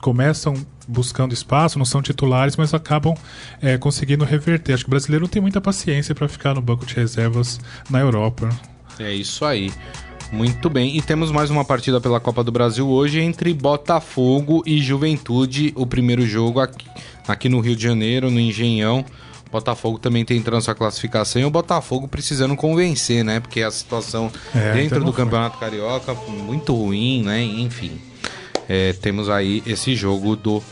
começam 0.00 0.54
buscando 0.88 1.32
espaço, 1.32 1.78
não 1.78 1.84
são 1.84 2.02
titulares, 2.02 2.56
mas 2.56 2.74
acabam 2.74 3.14
é, 3.62 3.78
conseguindo 3.78 4.24
reverter. 4.24 4.74
Acho 4.74 4.84
que 4.84 4.88
o 4.88 4.90
brasileiro 4.90 5.22
não 5.24 5.28
tem 5.28 5.40
muita 5.40 5.60
paciência 5.60 6.14
para 6.14 6.26
ficar 6.26 6.54
no 6.54 6.60
banco 6.60 6.84
de 6.84 6.94
reservas 6.94 7.60
na 7.88 8.00
Europa. 8.00 8.48
É 8.98 9.12
isso 9.14 9.44
aí. 9.44 9.72
Muito 10.32 10.70
bem, 10.70 10.96
e 10.96 11.02
temos 11.02 11.32
mais 11.32 11.50
uma 11.50 11.64
partida 11.64 12.00
pela 12.00 12.20
Copa 12.20 12.44
do 12.44 12.52
Brasil 12.52 12.88
hoje 12.88 13.20
entre 13.20 13.52
Botafogo 13.52 14.62
e 14.64 14.78
Juventude, 14.78 15.72
o 15.74 15.84
primeiro 15.84 16.24
jogo 16.24 16.60
aqui, 16.60 16.86
aqui 17.26 17.48
no 17.48 17.58
Rio 17.58 17.74
de 17.74 17.82
Janeiro, 17.82 18.30
no 18.30 18.38
Engenhão. 18.38 19.04
Botafogo 19.50 19.98
também 19.98 20.24
tentando 20.24 20.60
sua 20.60 20.76
classificação 20.76 21.42
e 21.42 21.44
o 21.44 21.50
Botafogo 21.50 22.06
precisando 22.06 22.54
convencer, 22.54 23.24
né? 23.24 23.40
Porque 23.40 23.62
a 23.62 23.70
situação 23.70 24.30
é, 24.54 24.72
dentro 24.72 25.04
do 25.04 25.12
Campeonato 25.12 25.58
Carioca 25.58 26.14
muito 26.14 26.72
ruim, 26.72 27.24
né? 27.24 27.42
Enfim, 27.42 28.00
é, 28.68 28.92
temos 28.92 29.28
aí 29.28 29.60
esse 29.66 29.96
jogo 29.96 30.36
do 30.36 30.62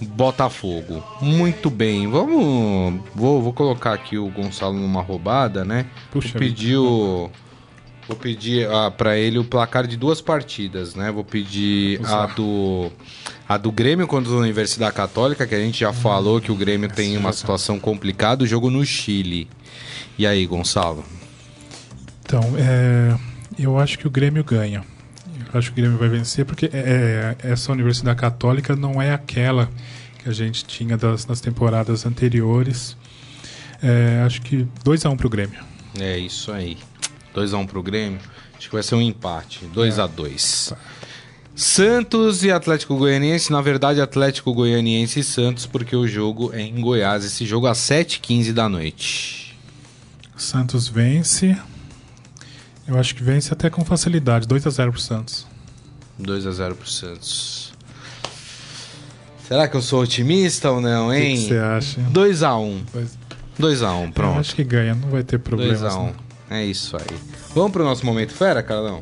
Botafogo. 0.00 1.02
Muito 1.20 1.68
bem, 1.68 2.08
vamos. 2.08 3.00
Vou, 3.12 3.42
vou 3.42 3.52
colocar 3.52 3.92
aqui 3.92 4.16
o 4.16 4.30
Gonçalo 4.30 4.74
numa 4.74 5.02
roubada, 5.02 5.64
né? 5.64 5.86
Puxa 6.12 6.38
o. 6.78 7.28
Vou 8.10 8.18
pedir 8.18 8.68
ah, 8.68 8.90
para 8.90 9.16
ele 9.16 9.38
o 9.38 9.44
placar 9.44 9.86
de 9.86 9.96
duas 9.96 10.20
partidas, 10.20 10.96
né? 10.96 11.12
Vou 11.12 11.22
pedir 11.22 12.04
a 12.04 12.26
do 12.26 12.90
a 13.48 13.56
do 13.56 13.70
Grêmio 13.70 14.04
contra 14.08 14.32
a 14.32 14.36
Universidade 14.36 14.92
Católica, 14.96 15.46
que 15.46 15.54
a 15.54 15.60
gente 15.60 15.78
já 15.78 15.92
falou 15.92 16.40
que 16.40 16.50
o 16.50 16.56
Grêmio 16.56 16.88
tem 16.88 17.16
uma 17.16 17.32
situação 17.32 17.78
complicada, 17.78 18.42
o 18.42 18.46
jogo 18.48 18.68
no 18.68 18.84
Chile. 18.84 19.48
E 20.18 20.26
aí, 20.26 20.44
Gonçalo? 20.44 21.04
Então, 22.24 22.42
é, 22.58 23.16
eu 23.56 23.78
acho 23.78 23.96
que 23.96 24.08
o 24.08 24.10
Grêmio 24.10 24.42
ganha. 24.42 24.82
Eu 25.52 25.56
acho 25.56 25.72
que 25.72 25.80
o 25.80 25.82
Grêmio 25.84 25.96
vai 25.96 26.08
vencer 26.08 26.44
porque 26.44 26.68
é, 26.72 27.36
essa 27.44 27.70
Universidade 27.70 28.18
Católica 28.18 28.74
não 28.74 29.00
é 29.00 29.12
aquela 29.12 29.70
que 30.18 30.28
a 30.28 30.32
gente 30.32 30.64
tinha 30.64 30.96
das, 30.96 31.26
nas 31.26 31.40
temporadas 31.40 32.04
anteriores. 32.04 32.96
É, 33.80 34.20
acho 34.26 34.42
que 34.42 34.66
2x1 34.84 35.12
um 35.12 35.16
pro 35.16 35.30
Grêmio. 35.30 35.60
É 35.96 36.18
isso 36.18 36.50
aí. 36.50 36.76
2x1 37.34 37.58
um 37.58 37.66
pro 37.66 37.82
Grêmio. 37.82 38.18
Acho 38.56 38.68
que 38.68 38.74
vai 38.74 38.82
ser 38.82 38.94
um 38.94 39.02
empate. 39.02 39.60
2x2. 39.74 40.74
Santos 41.54 42.42
e 42.44 42.50
Atlético 42.50 42.96
Goianiense. 42.96 43.50
Na 43.52 43.60
verdade, 43.60 44.00
Atlético 44.00 44.52
Goianiense 44.54 45.20
e 45.20 45.24
Santos, 45.24 45.66
porque 45.66 45.94
o 45.96 46.06
jogo 46.06 46.50
é 46.54 46.60
em 46.62 46.80
Goiás. 46.80 47.24
Esse 47.24 47.44
jogo 47.44 47.66
às 47.66 47.78
7h15 47.78 48.52
da 48.52 48.68
noite. 48.68 49.56
Santos 50.36 50.88
vence. 50.88 51.56
Eu 52.88 52.98
acho 52.98 53.14
que 53.14 53.22
vence 53.22 53.52
até 53.52 53.68
com 53.68 53.84
facilidade. 53.84 54.46
2x0 54.46 54.90
pro 54.90 55.00
Santos. 55.00 55.46
2x0 56.20 56.74
pro 56.74 56.88
Santos. 56.88 57.72
Será 59.46 59.66
que 59.68 59.76
eu 59.76 59.82
sou 59.82 60.02
otimista 60.02 60.70
ou 60.70 60.80
não, 60.80 61.08
O 61.08 61.10
que 61.12 61.16
hein? 61.18 61.36
você 61.48 61.58
acha? 61.58 62.00
2x1. 62.12 62.82
Dois- 62.92 63.18
2x1, 63.58 64.06
Eu 64.06 64.12
pronto. 64.12 64.38
acho 64.40 64.54
que 64.54 64.64
ganha, 64.64 64.94
não 64.94 65.10
vai 65.10 65.22
ter 65.24 65.38
problemas. 65.38 65.80
2x1. 65.82 66.12
É 66.50 66.64
isso 66.64 66.96
aí. 66.96 67.16
Vamos 67.54 67.70
pro 67.70 67.84
nosso 67.84 68.04
momento 68.04 68.34
fera, 68.34 68.60
Carlão? 68.62 69.00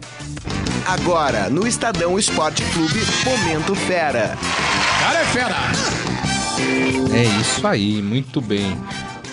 Agora, 0.87 1.49
no 1.49 1.67
Estadão 1.67 2.19
Esporte 2.19 2.63
Clube, 2.73 3.01
Momento 3.25 3.75
Fera. 3.75 4.37
Cara 5.01 5.21
é 5.21 5.25
fera! 5.25 5.57
É 7.15 7.41
isso 7.41 7.67
aí, 7.67 8.03
muito 8.03 8.41
bem. 8.41 8.79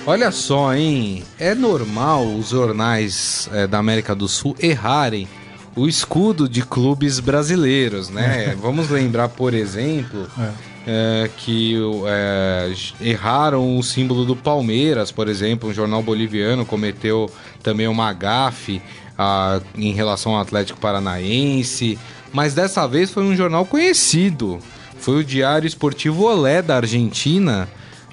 Olha 0.06 0.32
só, 0.32 0.74
hein? 0.74 1.24
É 1.40 1.54
normal 1.54 2.26
os 2.26 2.50
jornais 2.50 3.50
é, 3.52 3.68
da 3.68 3.80
América 3.80 4.16
do 4.16 4.28
Sul 4.28 4.56
errarem 4.60 5.28
o 5.76 5.88
escudo 5.88 6.48
de 6.48 6.62
clubes 6.62 7.20
brasileiros, 7.20 8.10
né? 8.10 8.56
Vamos 8.62 8.90
lembrar, 8.90 9.30
por 9.30 9.54
exemplo, 9.54 10.30
é, 10.40 10.50
que 11.38 11.76
é, 12.08 12.74
erraram 13.02 13.78
o 13.78 13.84
símbolo 13.84 14.24
do 14.24 14.36
Palmeiras, 14.36 15.12
por 15.12 15.28
exemplo. 15.28 15.70
Um 15.70 15.74
jornal 15.74 16.04
boliviano 16.04 16.66
cometeu 16.66 17.30
também 17.64 17.88
uma 17.88 18.14
gafe 18.14 18.82
ah, 19.18 19.60
em 19.76 19.94
relação 19.94 20.36
ao 20.36 20.42
Atlético 20.42 20.80
Paranaense. 20.80 21.98
Mas 22.32 22.54
dessa 22.54 22.88
vez 22.88 23.10
foi 23.12 23.24
um 23.24 23.36
jornal 23.36 23.66
conhecido. 23.66 24.60
Foi 25.00 25.18
o 25.18 25.24
Diário 25.24 25.68
Esportivo 25.68 26.24
Olé 26.24 26.62
da 26.62 26.78
Argentina, 26.78 27.68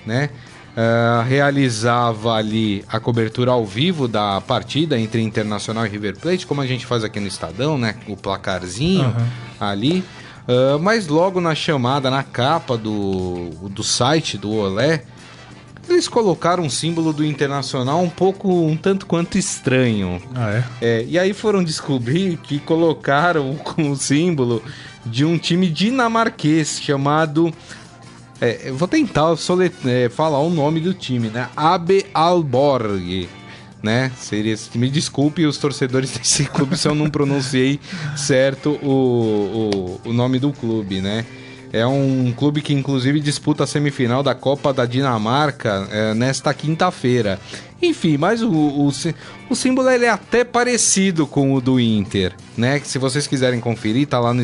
né? 0.07 0.31
Ah, 0.75 1.23
realizava 1.29 2.33
ali 2.33 2.83
a 2.89 2.99
cobertura 2.99 3.51
ao 3.51 3.67
vivo 3.67 4.09
da 4.09 4.41
partida 4.41 4.99
entre 4.99 5.21
Internacional 5.21 5.85
e 5.85 5.89
River 5.91 6.17
Plate, 6.19 6.47
como 6.47 6.63
a 6.63 6.67
gente 6.67 6.87
faz 6.87 7.05
aqui 7.05 7.21
no 7.21 7.27
Estadão, 7.27 7.77
né? 7.77 7.97
O 8.09 8.17
placarzinho 8.17 9.05
Aham. 9.05 9.29
ali. 9.61 10.03
Ah, 10.49 10.79
mas 10.81 11.07
logo 11.07 11.41
na 11.41 11.55
chamada, 11.55 12.11
na 12.11 12.23
capa 12.23 12.77
do, 12.77 13.51
do 13.71 13.83
site 13.83 14.37
do 14.39 14.51
Olé, 14.53 15.05
eles 15.89 16.09
colocaram 16.09 16.63
um 16.65 16.71
símbolo 16.71 17.13
do 17.13 17.25
Internacional 17.25 18.01
um 18.03 18.09
pouco, 18.09 18.49
um 18.67 18.77
tanto 18.77 19.05
quanto 19.07 19.37
estranho. 19.37 20.23
Ah, 20.35 20.51
é? 20.51 20.65
É, 20.81 21.05
e 21.09 21.19
aí 21.19 21.33
foram 21.33 21.63
descobrir 21.63 22.37
que 22.39 22.59
colocaram 22.61 23.55
com 23.63 23.91
o 23.91 23.97
símbolo 23.97 24.63
de 25.05 25.25
um 25.25 25.37
time 25.37 25.69
dinamarquês 25.69 26.81
chamado. 26.81 27.53
é, 28.41 28.71
vou 28.73 28.87
tentar 28.89 29.35
solet- 29.37 29.75
é, 29.85 30.09
falar 30.09 30.39
o 30.41 30.51
nome 30.51 30.81
do 30.81 30.95
time, 30.95 31.29
né? 31.29 31.49
Abe 31.57 32.07
Alborg. 32.15 33.29
Né? 33.83 34.13
Seria, 34.17 34.55
me 34.77 34.89
desculpe 34.89 35.45
os 35.45 35.59
torcedores 35.59 36.13
desse 36.17 36.45
clube 36.45 36.77
se 36.77 36.87
eu 36.87 36.95
não 36.95 37.11
pronunciei 37.11 37.81
certo 38.17 38.79
o, 38.83 40.01
o, 40.05 40.11
o 40.11 40.13
nome 40.13 40.39
do 40.39 40.53
clube, 40.53 41.01
né? 41.01 41.27
É 41.73 41.87
um 41.87 42.33
clube 42.37 42.61
que 42.61 42.75
inclusive 42.75 43.19
disputa 43.19 43.65
a 43.65 43.67
semifinal 43.67 44.23
da 44.23 44.35
Copa 44.35 44.73
da 44.73 44.85
Dinamarca 44.85 45.89
é, 45.91 46.13
nesta 46.15 46.53
quinta-feira. 46.53 47.41
Enfim, 47.81 48.17
mas 48.17 48.43
o, 48.43 48.49
o, 48.53 48.93
o 49.51 49.57
símbolo 49.57 49.91
ele 49.91 50.05
é 50.05 50.09
até 50.11 50.45
parecido 50.45 51.27
com 51.27 51.53
o 51.53 51.61
do 51.61 51.81
Inter, 51.81 52.33
né? 52.57 52.81
Se 52.85 52.97
vocês 52.97 53.27
quiserem 53.27 53.59
conferir, 53.59 54.07
tá 54.07 54.21
lá 54.21 54.33
no 54.33 54.41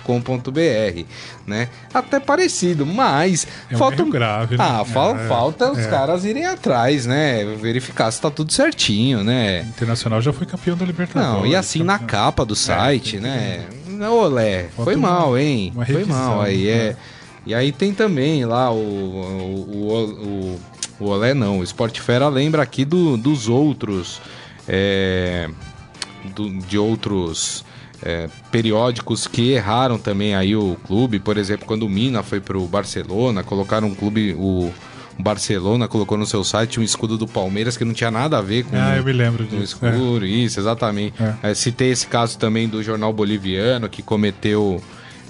esportefera.com.br, 0.00 1.04
né? 1.46 1.68
Até 1.92 2.20
parecido, 2.20 2.86
mas 2.86 3.46
É 3.70 3.76
falta 3.76 4.04
grave, 4.04 4.56
né? 4.56 4.64
Ah, 4.64 4.84
fal- 4.84 5.16
É, 5.16 5.26
falta 5.28 5.72
os 5.72 5.78
é. 5.78 5.88
caras 5.88 6.24
irem 6.24 6.46
atrás, 6.46 7.06
né? 7.06 7.44
Verificar 7.60 8.10
se 8.10 8.20
tá 8.20 8.30
tudo 8.30 8.52
certinho, 8.52 9.24
né? 9.24 9.62
Internacional 9.62 10.20
já 10.20 10.32
foi 10.32 10.46
campeão 10.46 10.76
da 10.76 10.84
Libertadores. 10.84 11.34
Não, 11.42 11.46
e 11.46 11.56
assim 11.56 11.82
na 11.82 11.98
capa 11.98 12.44
do 12.44 12.54
site, 12.54 13.12
tem 13.12 13.20
que 13.20 13.26
né? 13.26 13.64
Ô, 14.00 14.26
Lé, 14.28 14.64
Falta 14.74 14.84
foi 14.84 14.96
mal, 14.96 15.38
hein? 15.38 15.72
Foi 15.86 16.04
mal 16.04 16.40
aí, 16.40 16.68
é. 16.68 16.90
né? 16.90 16.96
E 17.46 17.54
aí 17.54 17.70
tem 17.72 17.92
também 17.94 18.44
lá 18.44 18.70
o. 18.72 18.76
O, 18.76 20.58
o, 20.98 21.04
o, 21.04 21.08
Olé 21.08 21.32
não, 21.34 21.60
o 21.60 21.62
Sport 21.64 22.00
Fera 22.00 22.28
lembra 22.28 22.62
aqui 22.62 22.84
do, 22.84 23.16
dos 23.16 23.48
outros. 23.48 24.20
é, 24.66 25.48
do- 26.34 26.50
de 26.58 26.76
outros 26.78 27.64
é, 28.02 28.28
periódicos 28.50 29.26
que 29.26 29.52
erraram 29.52 29.96
também 29.98 30.34
aí 30.34 30.56
o 30.56 30.76
clube. 30.86 31.18
Por 31.20 31.36
exemplo, 31.38 31.66
quando 31.66 31.84
o 31.84 31.88
Mina 31.88 32.22
foi 32.22 32.40
pro 32.40 32.66
Barcelona, 32.66 33.42
colocaram 33.42 33.88
um 33.88 33.94
clube. 33.94 34.34
O, 34.34 34.70
o 34.70 34.74
Barcelona 35.18 35.88
colocou 35.88 36.16
no 36.18 36.26
seu 36.26 36.44
site 36.44 36.78
um 36.78 36.82
escudo 36.82 37.16
do 37.16 37.26
Palmeiras 37.26 37.76
que 37.76 37.84
não 37.84 37.94
tinha 37.94 38.10
nada 38.10 38.38
a 38.38 38.42
ver 38.42 38.64
com 38.64 38.76
Ah, 38.76 38.96
eu 38.96 39.04
me 39.04 39.12
lembro 39.12 39.44
disso. 39.44 39.78
escuro, 39.84 40.24
isso, 40.26 40.60
exatamente. 40.60 41.14
É. 41.42 41.50
É, 41.50 41.54
citei 41.54 41.90
esse 41.90 42.06
caso 42.06 42.38
também 42.38 42.68
do 42.68 42.82
jornal 42.82 43.12
boliviano 43.12 43.88
que 43.88 44.02
cometeu. 44.02 44.82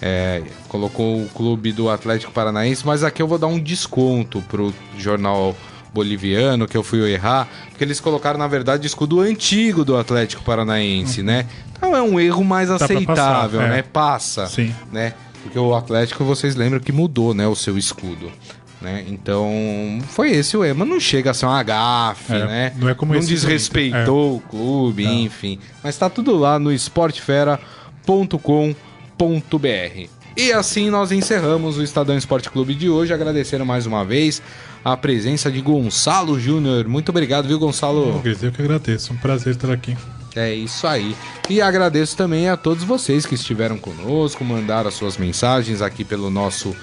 é, 0.02 0.42
colocou 0.68 1.22
o 1.22 1.28
clube 1.28 1.72
do 1.72 1.88
Atlético 1.88 2.30
Paranaense, 2.30 2.86
mas 2.86 3.02
aqui 3.02 3.22
eu 3.22 3.26
vou 3.26 3.38
dar 3.38 3.46
um 3.46 3.58
desconto 3.58 4.42
pro 4.42 4.74
jornal 4.98 5.56
boliviano 5.94 6.68
que 6.68 6.76
eu 6.76 6.82
fui 6.82 7.10
errar, 7.10 7.48
porque 7.70 7.82
eles 7.82 7.98
colocaram, 7.98 8.38
na 8.38 8.46
verdade, 8.46 8.84
o 8.84 8.86
escudo 8.86 9.20
antigo 9.20 9.86
do 9.86 9.96
Atlético 9.96 10.42
Paranaense, 10.42 11.22
né? 11.22 11.46
Então 11.72 11.96
é 11.96 12.02
um 12.02 12.20
erro 12.20 12.44
mais 12.44 12.66
pra 12.68 12.76
aceitável, 12.76 13.60
passar, 13.60 13.72
é. 13.72 13.76
né? 13.76 13.82
Passa, 13.82 14.46
Sim. 14.48 14.74
né? 14.92 15.14
Porque 15.42 15.58
o 15.58 15.74
Atlético, 15.74 16.24
vocês 16.24 16.54
lembram 16.56 16.78
que 16.80 16.92
mudou, 16.92 17.32
né, 17.32 17.46
o 17.46 17.54
seu 17.56 17.78
escudo. 17.78 18.30
Né? 18.80 19.04
Então, 19.08 19.48
foi 20.08 20.30
esse 20.32 20.56
o. 20.56 20.60
Mas 20.74 20.88
não 20.88 21.00
chega 21.00 21.30
a 21.30 21.34
ser 21.34 21.46
uma 21.46 21.62
gafe, 21.62 22.34
É, 22.34 22.46
né? 22.46 22.72
não 22.76 22.88
é 22.88 22.94
como 22.94 23.14
não 23.14 23.20
desrespeitou 23.20 24.36
o 24.36 24.40
clube, 24.40 25.06
enfim. 25.06 25.58
Mas 25.82 25.96
tá 25.96 26.10
tudo 26.10 26.36
lá 26.36 26.58
no 26.58 26.70
esportefera.com.br. 29.18 30.08
E 30.36 30.52
assim 30.52 30.90
nós 30.90 31.12
encerramos 31.12 31.78
o 31.78 31.82
Estadão 31.82 32.16
Esporte 32.16 32.50
Clube 32.50 32.74
de 32.74 32.90
hoje, 32.90 33.14
agradecendo 33.14 33.64
mais 33.64 33.86
uma 33.86 34.04
vez 34.04 34.42
a 34.84 34.94
presença 34.96 35.50
de 35.50 35.60
Gonçalo 35.62 36.38
Júnior. 36.38 36.86
Muito 36.86 37.08
obrigado, 37.08 37.48
viu, 37.48 37.58
Gonçalo? 37.58 38.22
Eu 38.22 38.52
que 38.52 38.60
agradeço. 38.62 39.14
Um 39.14 39.16
prazer 39.16 39.54
estar 39.54 39.72
aqui. 39.72 39.96
É 40.36 40.52
isso 40.54 40.86
aí. 40.86 41.16
E 41.48 41.62
agradeço 41.62 42.14
também 42.14 42.50
a 42.50 42.56
todos 42.58 42.84
vocês 42.84 43.24
que 43.24 43.34
estiveram 43.34 43.78
conosco, 43.78 44.44
mandaram 44.44 44.88
as 44.88 44.94
suas 44.94 45.16
mensagens 45.16 45.80
aqui 45.80 46.04
pelo 46.04 46.28
nosso 46.28 46.76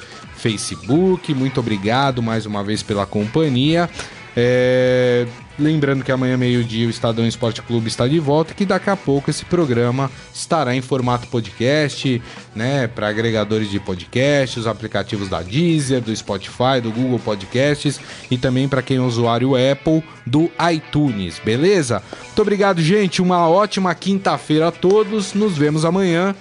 Facebook. 0.43 1.33
Muito 1.33 1.61
obrigado 1.61 2.21
mais 2.21 2.45
uma 2.45 2.61
vez 2.61 2.83
pela 2.83 3.05
companhia. 3.05 3.89
É, 4.35 5.25
Lembrando 5.57 6.03
que 6.03 6.11
amanhã, 6.11 6.35
meio-dia, 6.35 6.87
o 6.87 6.89
Estadão 6.89 7.27
Esporte 7.27 7.61
Clube 7.61 7.87
está 7.87 8.07
de 8.07 8.17
volta 8.19 8.51
e 8.51 8.55
que 8.55 8.65
daqui 8.65 8.89
a 8.89 8.95
pouco 8.95 9.29
esse 9.29 9.45
programa 9.45 10.09
estará 10.33 10.75
em 10.75 10.81
formato 10.81 11.27
podcast, 11.27 12.19
né? 12.55 12.87
Para 12.87 13.07
agregadores 13.07 13.69
de 13.69 13.79
podcast, 13.79 14.59
os 14.59 14.65
aplicativos 14.65 15.29
da 15.29 15.43
Deezer, 15.43 16.01
do 16.01 16.15
Spotify, 16.15 16.81
do 16.81 16.91
Google 16.91 17.19
Podcasts 17.19 17.99
e 18.31 18.37
também 18.37 18.67
para 18.67 18.81
quem 18.81 18.97
é 18.97 18.99
usuário 18.99 19.51
Apple 19.53 20.03
do 20.25 20.49
iTunes, 20.73 21.39
beleza? 21.45 22.01
Muito 22.25 22.41
obrigado, 22.41 22.81
gente. 22.81 23.21
Uma 23.21 23.47
ótima 23.47 23.93
quinta-feira 23.93 24.69
a 24.69 24.71
todos. 24.71 25.35
Nos 25.35 25.55
vemos 25.55 25.85
amanhã. 25.85 26.33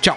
Tchau. 0.00 0.16